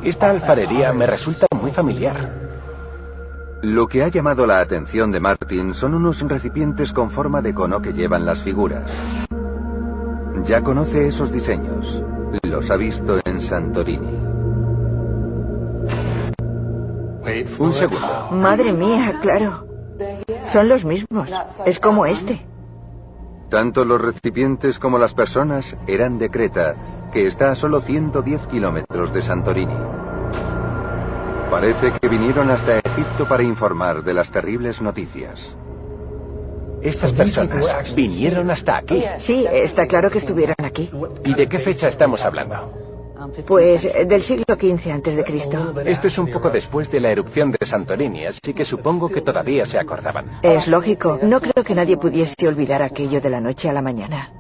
[0.04, 2.48] Esta alfarería me resulta muy familiar.
[3.62, 7.82] Lo que ha llamado la atención de Martin son unos recipientes con forma de cono
[7.82, 8.92] que llevan las figuras.
[10.44, 12.04] Ya conoce esos diseños.
[12.44, 14.18] Los ha visto en Santorini.
[17.60, 18.30] Un segundo.
[18.32, 19.68] Madre mía, claro.
[20.46, 21.30] Son los mismos.
[21.66, 22.46] Es como este.
[23.50, 26.76] Tanto los recipientes como las personas eran de Creta,
[27.18, 29.74] que está a solo 110 kilómetros de Santorini.
[31.50, 35.58] Parece que vinieron hasta Egipto para informar de las terribles noticias.
[36.80, 39.04] Estas personas vinieron hasta aquí.
[39.18, 40.92] Sí, está claro que estuvieron aquí.
[41.26, 42.72] ¿Y de qué fecha estamos hablando?
[43.48, 45.74] Pues eh, del siglo XV antes de Cristo.
[45.84, 49.66] Esto es un poco después de la erupción de Santorini, así que supongo que todavía
[49.66, 50.40] se acordaban.
[50.44, 51.18] Es lógico.
[51.24, 54.37] No creo que nadie pudiese olvidar aquello de la noche a la mañana.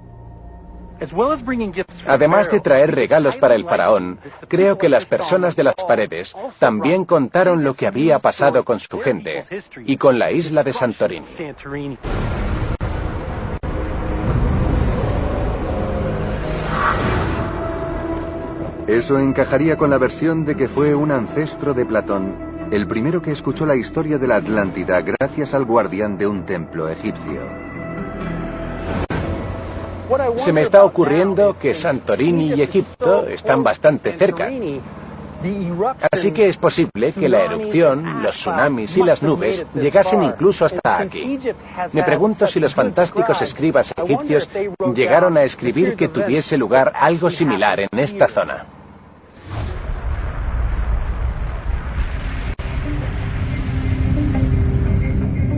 [2.08, 7.06] Además de traer regalos para el faraón, creo que las personas de las paredes también
[7.06, 9.46] contaron lo que había pasado con su gente
[9.86, 11.28] y con la isla de Santorini.
[18.88, 23.32] Eso encajaría con la versión de que fue un ancestro de Platón, el primero que
[23.32, 27.67] escuchó la historia de la Atlántida gracias al guardián de un templo egipcio.
[30.38, 34.50] Se me está ocurriendo que Santorini y Egipto están bastante cerca.
[36.12, 41.00] Así que es posible que la erupción, los tsunamis y las nubes llegasen incluso hasta
[41.00, 41.40] aquí.
[41.94, 44.50] Me pregunto si los fantásticos escribas egipcios
[44.96, 48.66] llegaron a escribir que tuviese lugar algo similar en esta zona.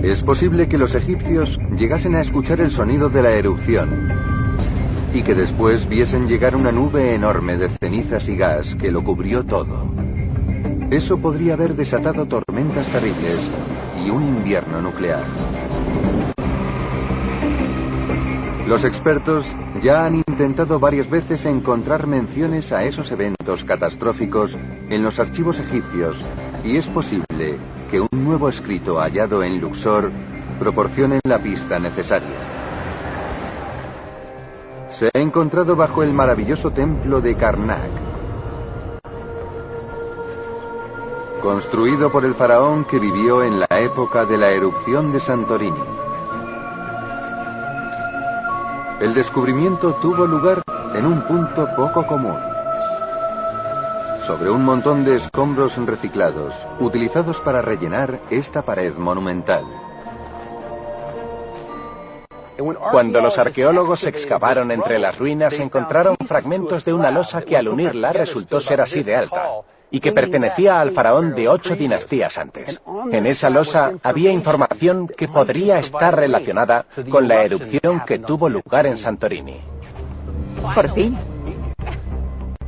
[0.03, 4.38] Es posible que los egipcios llegasen a escuchar el sonido de la erupción
[5.13, 9.43] y que después viesen llegar una nube enorme de cenizas y gas que lo cubrió
[9.43, 9.91] todo.
[10.91, 13.49] Eso podría haber desatado tormentas terribles
[14.03, 15.23] y un invierno nuclear.
[18.67, 19.47] Los expertos
[19.81, 24.57] ya han intentado varias veces encontrar menciones a esos eventos catastróficos
[24.89, 26.17] en los archivos egipcios
[26.63, 27.57] y es posible
[27.89, 30.11] que un nuevo escrito hallado en Luxor
[30.59, 32.48] proporcione la pista necesaria.
[34.99, 37.89] Se ha encontrado bajo el maravilloso templo de Karnak,
[41.41, 45.79] construido por el faraón que vivió en la época de la erupción de Santorini.
[48.99, 52.35] El descubrimiento tuvo lugar en un punto poco común
[54.27, 59.63] sobre un montón de escombros reciclados, utilizados para rellenar esta pared monumental.
[62.91, 68.11] Cuando los arqueólogos excavaron entre las ruinas, encontraron fragmentos de una losa que al unirla
[68.11, 69.49] resultó ser así de alta
[69.91, 72.81] y que pertenecía al faraón de ocho dinastías antes.
[73.11, 78.85] En esa losa había información que podría estar relacionada con la erupción que tuvo lugar
[78.85, 79.59] en Santorini.
[80.75, 81.17] Por fin.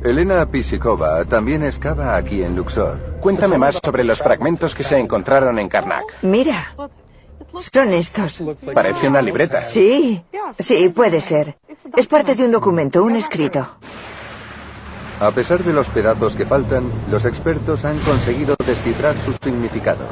[0.02, 2.98] Elena Pisikova también excava aquí en Luxor.
[3.20, 6.02] Cuéntame más sobre los fragmentos que se encontraron en Karnak.
[6.22, 6.74] Mira,
[7.60, 8.42] son estos.
[8.74, 9.60] Parece una libreta.
[9.62, 10.22] Sí,
[10.58, 11.56] sí, puede ser.
[11.96, 13.66] Es parte de un documento, un escrito.
[15.20, 20.04] A pesar de los pedazos que faltan, los expertos han conseguido descifrar su significado.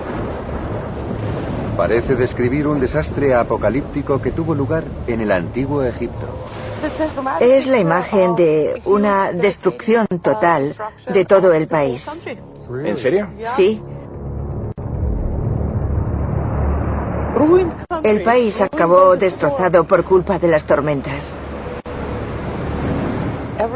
[1.76, 6.26] Parece describir un desastre apocalíptico que tuvo lugar en el antiguo Egipto.
[7.40, 10.74] Es la imagen de una destrucción total
[11.12, 12.06] de todo el país.
[12.84, 13.28] ¿En serio?
[13.56, 13.82] Sí.
[18.02, 21.34] El país acabó destrozado por culpa de las tormentas.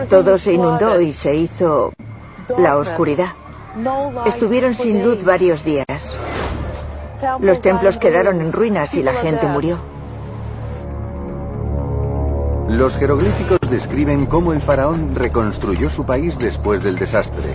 [0.09, 1.93] Todo se inundó y se hizo
[2.59, 3.33] la oscuridad.
[4.27, 5.87] Estuvieron sin luz varios días.
[7.41, 9.79] Los templos quedaron en ruinas y la gente murió.
[12.69, 17.55] Los jeroglíficos describen cómo el faraón reconstruyó su país después del desastre.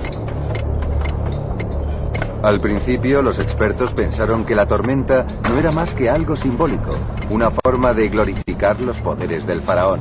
[2.41, 6.95] Al principio, los expertos pensaron que la tormenta no era más que algo simbólico,
[7.29, 9.99] una forma de glorificar los poderes del faraón.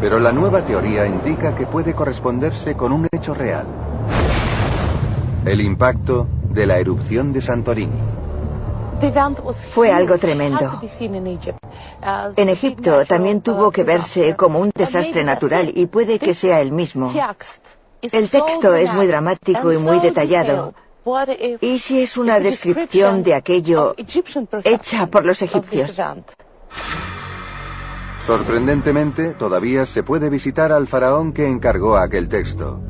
[0.00, 3.64] Pero la nueva teoría indica que puede corresponderse con un hecho real.
[5.44, 8.00] El impacto de la erupción de Santorini.
[9.70, 10.80] Fue algo tremendo.
[12.36, 16.72] En Egipto también tuvo que verse como un desastre natural y puede que sea el
[16.72, 17.08] mismo.
[18.02, 20.74] El texto es muy dramático y muy detallado.
[21.60, 23.94] ¿Y si es una descripción de aquello
[24.64, 25.96] hecha por los egipcios?
[28.20, 32.80] Sorprendentemente, todavía se puede visitar al faraón que encargó aquel texto.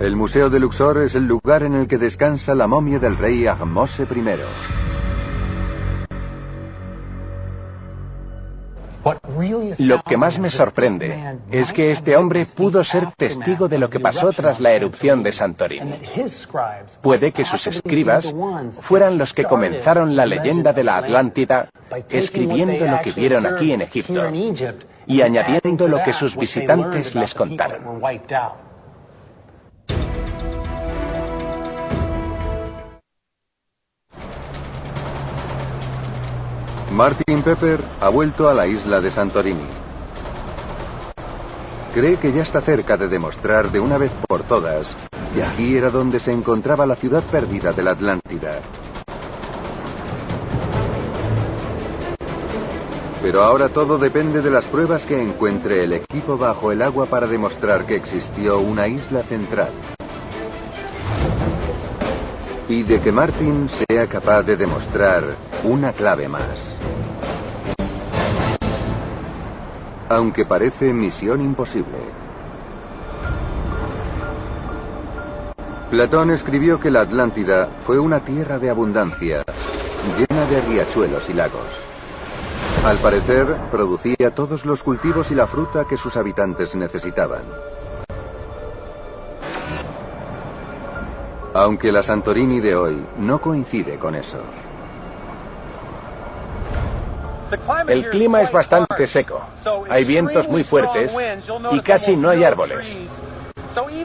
[0.00, 3.46] El Museo de Luxor es el lugar en el que descansa la momia del rey
[3.46, 4.93] Ahmose I.
[9.78, 14.00] Lo que más me sorprende es que este hombre pudo ser testigo de lo que
[14.00, 16.00] pasó tras la erupción de Santorini.
[17.02, 18.34] Puede que sus escribas
[18.80, 21.68] fueran los que comenzaron la leyenda de la Atlántida
[22.08, 24.30] escribiendo lo que vieron aquí en Egipto
[25.06, 28.00] y añadiendo lo que sus visitantes les contaron.
[36.94, 39.66] Martin Pepper ha vuelto a la isla de Santorini.
[41.92, 44.94] Cree que ya está cerca de demostrar de una vez por todas
[45.34, 48.60] que aquí era donde se encontraba la ciudad perdida de la Atlántida.
[53.22, 57.26] Pero ahora todo depende de las pruebas que encuentre el equipo bajo el agua para
[57.26, 59.72] demostrar que existió una isla central.
[62.68, 65.22] Y de que Martin sea capaz de demostrar
[65.64, 66.74] una clave más.
[70.08, 71.98] aunque parece misión imposible.
[75.90, 79.44] Platón escribió que la Atlántida fue una tierra de abundancia,
[80.18, 81.60] llena de riachuelos y lagos.
[82.84, 87.42] Al parecer, producía todos los cultivos y la fruta que sus habitantes necesitaban.
[91.54, 94.38] Aunque la Santorini de hoy no coincide con eso.
[97.86, 99.40] El clima es bastante seco.
[99.88, 101.16] Hay vientos muy fuertes
[101.70, 102.98] y casi no hay árboles.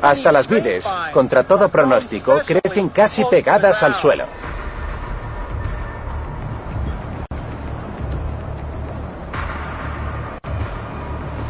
[0.02, 4.26] Hasta las vides, contra todo pronóstico, crecen casi pegadas al suelo.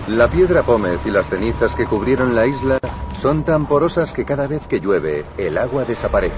[0.10, 2.80] La piedra pómez y las cenizas que cubrieron la isla
[3.20, 6.36] son tan porosas que cada vez que llueve, el agua desaparece.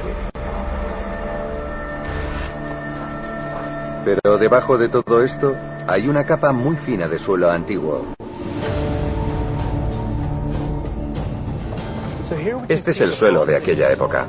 [4.03, 5.55] Pero debajo de todo esto
[5.87, 8.07] hay una capa muy fina de suelo antiguo.
[12.67, 14.27] Este es el suelo de aquella época.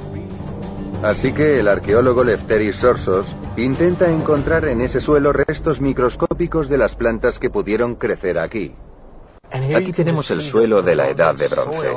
[1.03, 6.95] Así que el arqueólogo Lefteris Sorsos intenta encontrar en ese suelo restos microscópicos de las
[6.95, 8.73] plantas que pudieron crecer aquí.
[9.53, 11.97] Aquí tenemos el suelo de la edad de bronce.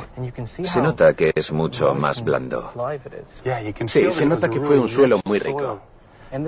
[0.64, 2.72] Se nota que es mucho más blando.
[3.88, 5.80] Sí, se nota que fue un suelo muy rico.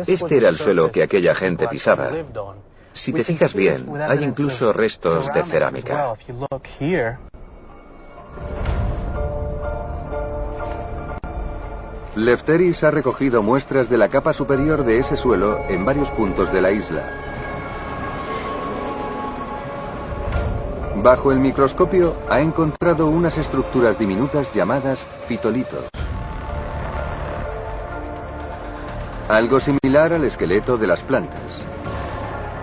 [0.06, 2.12] Este era el suelo que aquella gente pisaba.
[2.92, 6.14] Si te fijas bien, hay incluso restos de cerámica.
[12.16, 16.62] Lefteris ha recogido muestras de la capa superior de ese suelo en varios puntos de
[16.62, 17.27] la isla.
[21.02, 25.86] Bajo el microscopio ha encontrado unas estructuras diminutas llamadas fitolitos.
[29.30, 31.42] algo similar al esqueleto de las plantas.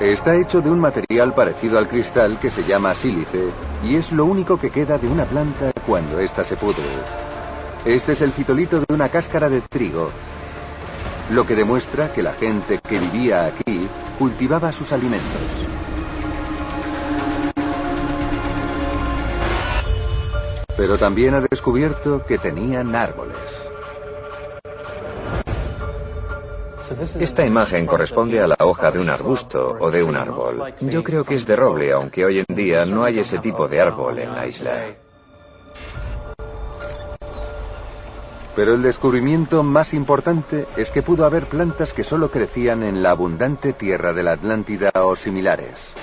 [0.01, 3.51] Está hecho de un material parecido al cristal que se llama sílice
[3.83, 6.85] y es lo único que queda de una planta cuando ésta se pudre.
[7.85, 10.11] Este es el fitolito de una cáscara de trigo,
[11.31, 13.87] lo que demuestra que la gente que vivía aquí
[14.19, 15.64] cultivaba sus alimentos.
[20.77, 23.37] Pero también ha descubierto que tenían árboles.
[27.19, 30.75] Esta imagen corresponde a la hoja de un arbusto o de un árbol.
[30.81, 33.81] Yo creo que es de roble, aunque hoy en día no hay ese tipo de
[33.81, 34.95] árbol en la isla.
[38.55, 43.11] Pero el descubrimiento más importante es que pudo haber plantas que solo crecían en la
[43.11, 45.95] abundante tierra de la Atlántida o similares.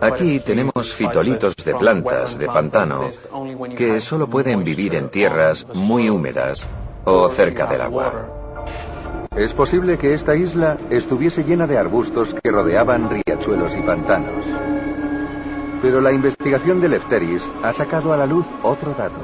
[0.00, 3.10] Aquí tenemos fitolitos de plantas de pantano
[3.76, 6.68] que solo pueden vivir en tierras muy húmedas
[7.04, 8.12] o cerca del agua.
[9.36, 14.44] Es posible que esta isla estuviese llena de arbustos que rodeaban riachuelos y pantanos.
[15.80, 19.20] Pero la investigación de Lefteris ha sacado a la luz otro dato.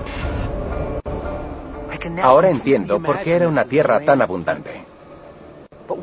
[2.22, 4.84] Ahora entiendo por qué era una tierra tan abundante.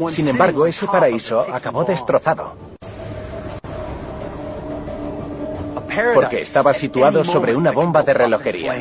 [0.10, 2.75] Sin embargo, ese paraíso acabó destrozado.
[6.14, 8.74] Porque estaba situado sobre una bomba de relojería.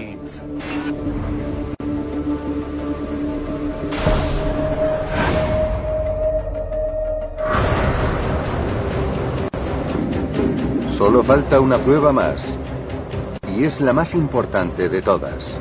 [10.96, 12.40] Solo falta una prueba más.
[13.56, 15.54] Y es la más importante de todas.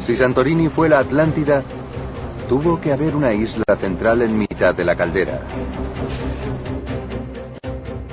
[0.00, 1.62] Si Santorini fue la Atlántida,
[2.48, 5.40] tuvo que haber una isla central en mitad de la caldera.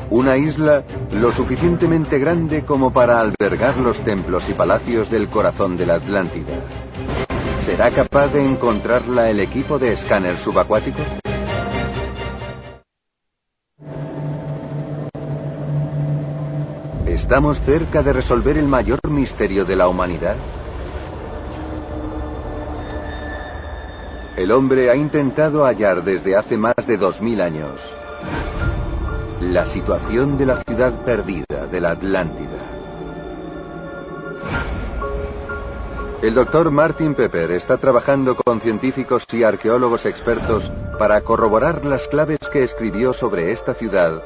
[0.09, 5.85] Una isla lo suficientemente grande como para albergar los templos y palacios del corazón de
[5.85, 6.53] la Atlántida.
[7.65, 10.99] ¿Será capaz de encontrarla el equipo de escáner subacuático?
[17.05, 20.37] ¿Estamos cerca de resolver el mayor misterio de la humanidad?
[24.37, 27.96] El hombre ha intentado hallar desde hace más de 2000 años
[29.41, 32.57] la situación de la ciudad perdida de la Atlántida.
[36.21, 42.39] El doctor Martin Pepper está trabajando con científicos y arqueólogos expertos para corroborar las claves
[42.51, 44.23] que escribió sobre esta ciudad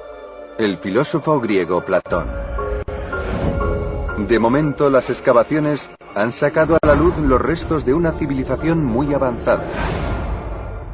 [0.57, 2.27] el filósofo griego Platón.
[4.27, 9.13] De momento, las excavaciones han sacado a la luz los restos de una civilización muy
[9.13, 9.63] avanzada.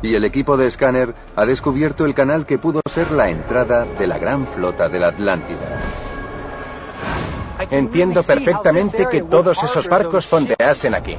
[0.02, 4.06] Y el equipo de escáner ha descubierto el canal que pudo ser la entrada de
[4.06, 5.82] la gran flota de la Atlántida.
[7.72, 11.18] Entiendo perfectamente que todos esos barcos fondeasen aquí.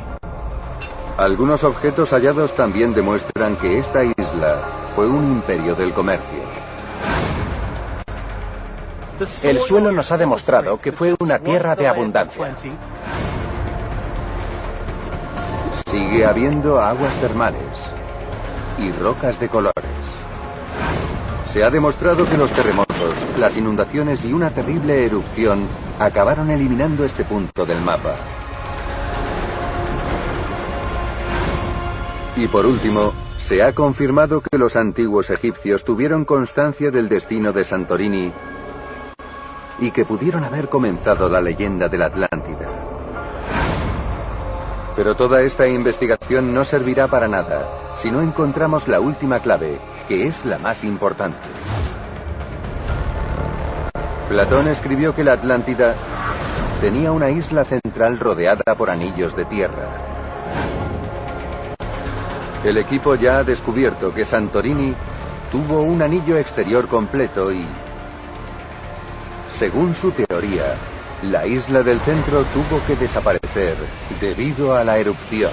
[1.16, 4.62] Algunos objetos hallados también demuestran que esta isla
[4.94, 6.38] fue un imperio del comercio.
[9.42, 12.54] El suelo nos ha demostrado que fue una tierra de abundancia.
[15.90, 17.97] Sigue habiendo aguas termales
[18.78, 19.84] y rocas de colores.
[21.50, 25.66] Se ha demostrado que los terremotos, las inundaciones y una terrible erupción
[25.98, 28.14] acabaron eliminando este punto del mapa.
[32.36, 37.64] Y por último, se ha confirmado que los antiguos egipcios tuvieron constancia del destino de
[37.64, 38.32] Santorini
[39.80, 42.68] y que pudieron haber comenzado la leyenda de la Atlántida.
[44.94, 50.26] Pero toda esta investigación no servirá para nada si no encontramos la última clave, que
[50.26, 51.38] es la más importante.
[54.28, 55.94] Platón escribió que la Atlántida
[56.80, 59.88] tenía una isla central rodeada por anillos de tierra.
[62.64, 64.94] El equipo ya ha descubierto que Santorini
[65.50, 67.64] tuvo un anillo exterior completo y,
[69.50, 70.74] según su teoría,
[71.22, 73.76] la isla del centro tuvo que desaparecer
[74.20, 75.50] debido a la erupción.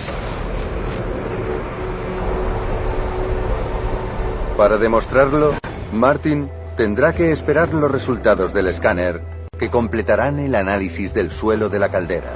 [4.57, 5.53] Para demostrarlo,
[5.91, 9.21] Martin tendrá que esperar los resultados del escáner
[9.59, 12.31] que completarán el análisis del suelo de la caldera.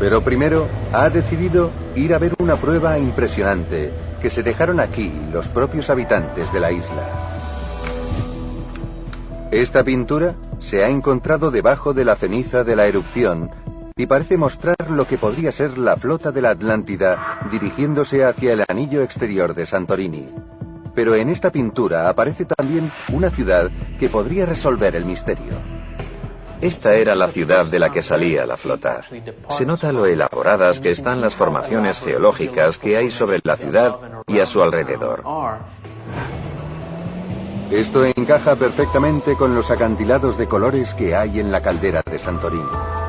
[0.00, 5.48] Pero primero ha decidido ir a ver una prueba impresionante que se dejaron aquí los
[5.48, 7.02] propios habitantes de la isla.
[9.52, 13.50] Esta pintura se ha encontrado debajo de la ceniza de la erupción
[13.96, 18.64] y parece mostrar lo que podría ser la flota de la Atlántida dirigiéndose hacia el
[18.68, 20.28] anillo exterior de Santorini.
[20.94, 25.52] Pero en esta pintura aparece también una ciudad que podría resolver el misterio.
[26.60, 29.00] Esta era la ciudad de la que salía la flota.
[29.48, 33.96] Se nota lo elaboradas que están las formaciones geológicas que hay sobre la ciudad
[34.28, 35.24] y a su alrededor.
[37.72, 43.01] Esto encaja perfectamente con los acantilados de colores que hay en la caldera de Santorini.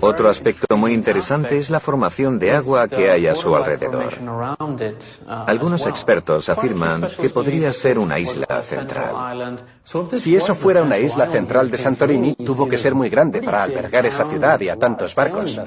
[0.00, 4.12] Otro aspecto muy interesante es la formación de agua que hay a su alrededor.
[5.26, 9.58] Algunos expertos afirman que podría ser una isla central.
[10.14, 14.04] Si eso fuera una isla central de Santorini, tuvo que ser muy grande para albergar
[14.06, 15.58] esa ciudad y a tantos barcos.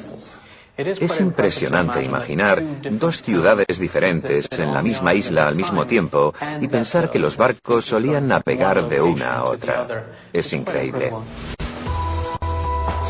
[0.77, 7.09] Es impresionante imaginar dos ciudades diferentes en la misma isla al mismo tiempo y pensar
[7.09, 10.05] que los barcos solían navegar de una a otra.
[10.31, 11.11] Es increíble.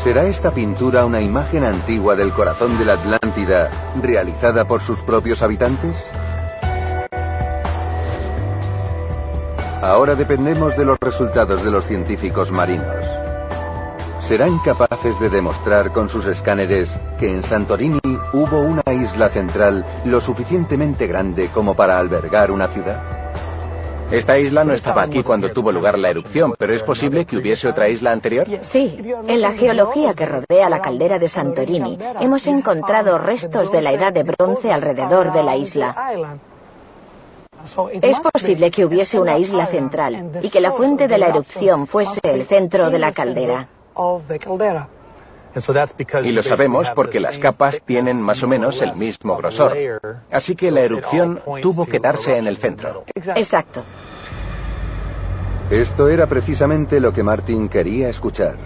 [0.02, 3.70] ¿Será esta pintura una imagen antigua del corazón de la Atlántida
[4.00, 6.08] realizada por sus propios habitantes?
[9.82, 13.04] Ahora dependemos de los resultados de los científicos marinos.
[14.22, 18.00] ¿Serán capaces de demostrar con sus escáneres que en Santorini
[18.32, 23.19] hubo una isla central lo suficientemente grande como para albergar una ciudad?
[24.10, 27.68] Esta isla no estaba aquí cuando tuvo lugar la erupción, pero ¿es posible que hubiese
[27.68, 28.46] otra isla anterior?
[28.60, 33.92] Sí, en la geología que rodea la caldera de Santorini hemos encontrado restos de la
[33.92, 36.38] edad de bronce alrededor de la isla.
[38.02, 42.20] Es posible que hubiese una isla central y que la fuente de la erupción fuese
[42.24, 43.68] el centro de la caldera.
[46.24, 49.76] Y lo sabemos porque las capas tienen más o menos el mismo grosor.
[50.30, 53.04] Así que la erupción tuvo que darse en el centro.
[53.14, 53.84] Exacto.
[55.70, 58.56] Esto era precisamente lo que Martin quería escuchar.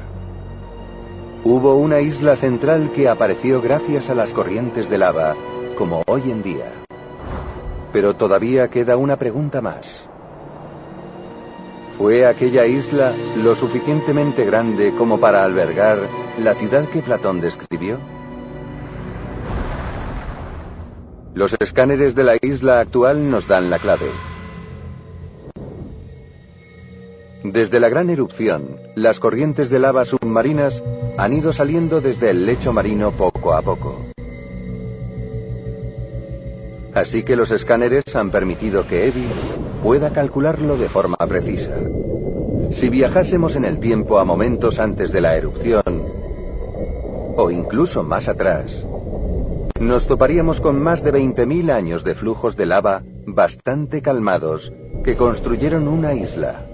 [1.44, 5.36] Hubo una isla central que apareció gracias a las corrientes de lava,
[5.76, 6.72] como hoy en día.
[7.92, 10.08] Pero todavía queda una pregunta más.
[11.98, 13.12] ¿Fue aquella isla
[13.42, 16.00] lo suficientemente grande como para albergar
[16.42, 17.98] la ciudad que Platón describió?
[21.34, 24.06] Los escáneres de la isla actual nos dan la clave.
[27.44, 30.82] Desde la gran erupción, las corrientes de lava submarinas
[31.16, 34.04] han ido saliendo desde el lecho marino poco a poco.
[36.94, 39.26] Así que los escáneres han permitido que Evi
[39.84, 41.74] pueda calcularlo de forma precisa.
[42.70, 46.02] Si viajásemos en el tiempo a momentos antes de la erupción,
[47.36, 48.86] o incluso más atrás,
[49.78, 54.72] nos toparíamos con más de 20.000 años de flujos de lava bastante calmados
[55.04, 56.64] que construyeron una isla.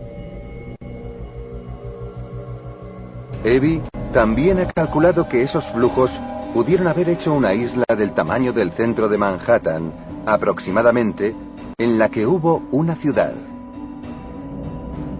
[3.42, 3.80] Evi
[4.12, 6.12] también ha calculado que esos flujos
[6.54, 9.92] pudieron haber hecho una isla del tamaño del centro de Manhattan,
[10.26, 11.34] aproximadamente,
[11.80, 13.32] en la que hubo una ciudad.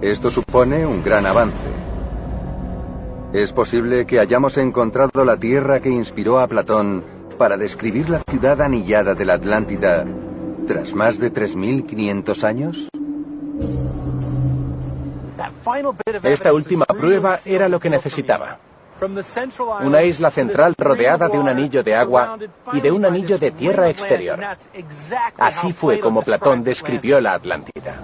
[0.03, 1.57] Esto supone un gran avance.
[3.32, 7.03] Es posible que hayamos encontrado la tierra que inspiró a Platón
[7.39, 10.05] para describir la ciudad anillada de la Atlántida
[10.66, 12.89] tras más de 3.500 años.
[16.24, 18.59] Esta última prueba era lo que necesitaba.
[19.82, 22.39] Una isla central rodeada de un anillo de agua
[22.72, 24.39] y de un anillo de tierra exterior.
[25.39, 27.97] Así fue como Platón describió la Atlántida.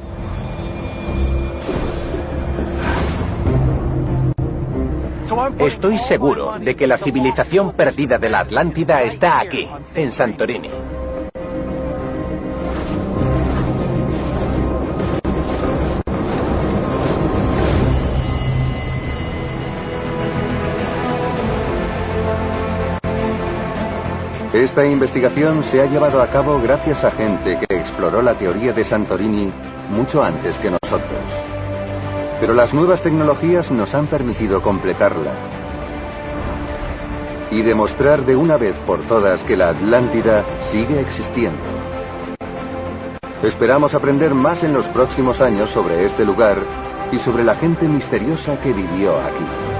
[5.58, 10.70] Estoy seguro de que la civilización perdida de la Atlántida está aquí, en Santorini.
[24.56, 28.84] Esta investigación se ha llevado a cabo gracias a gente que exploró la teoría de
[28.84, 29.52] Santorini
[29.90, 31.20] mucho antes que nosotros.
[32.40, 35.32] Pero las nuevas tecnologías nos han permitido completarla
[37.50, 41.60] y demostrar de una vez por todas que la Atlántida sigue existiendo.
[43.42, 46.56] Esperamos aprender más en los próximos años sobre este lugar
[47.12, 49.75] y sobre la gente misteriosa que vivió aquí.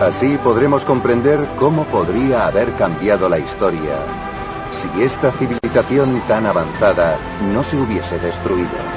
[0.00, 3.96] Así podremos comprender cómo podría haber cambiado la historia
[4.76, 7.16] si esta civilización tan avanzada
[7.52, 8.95] no se hubiese destruido.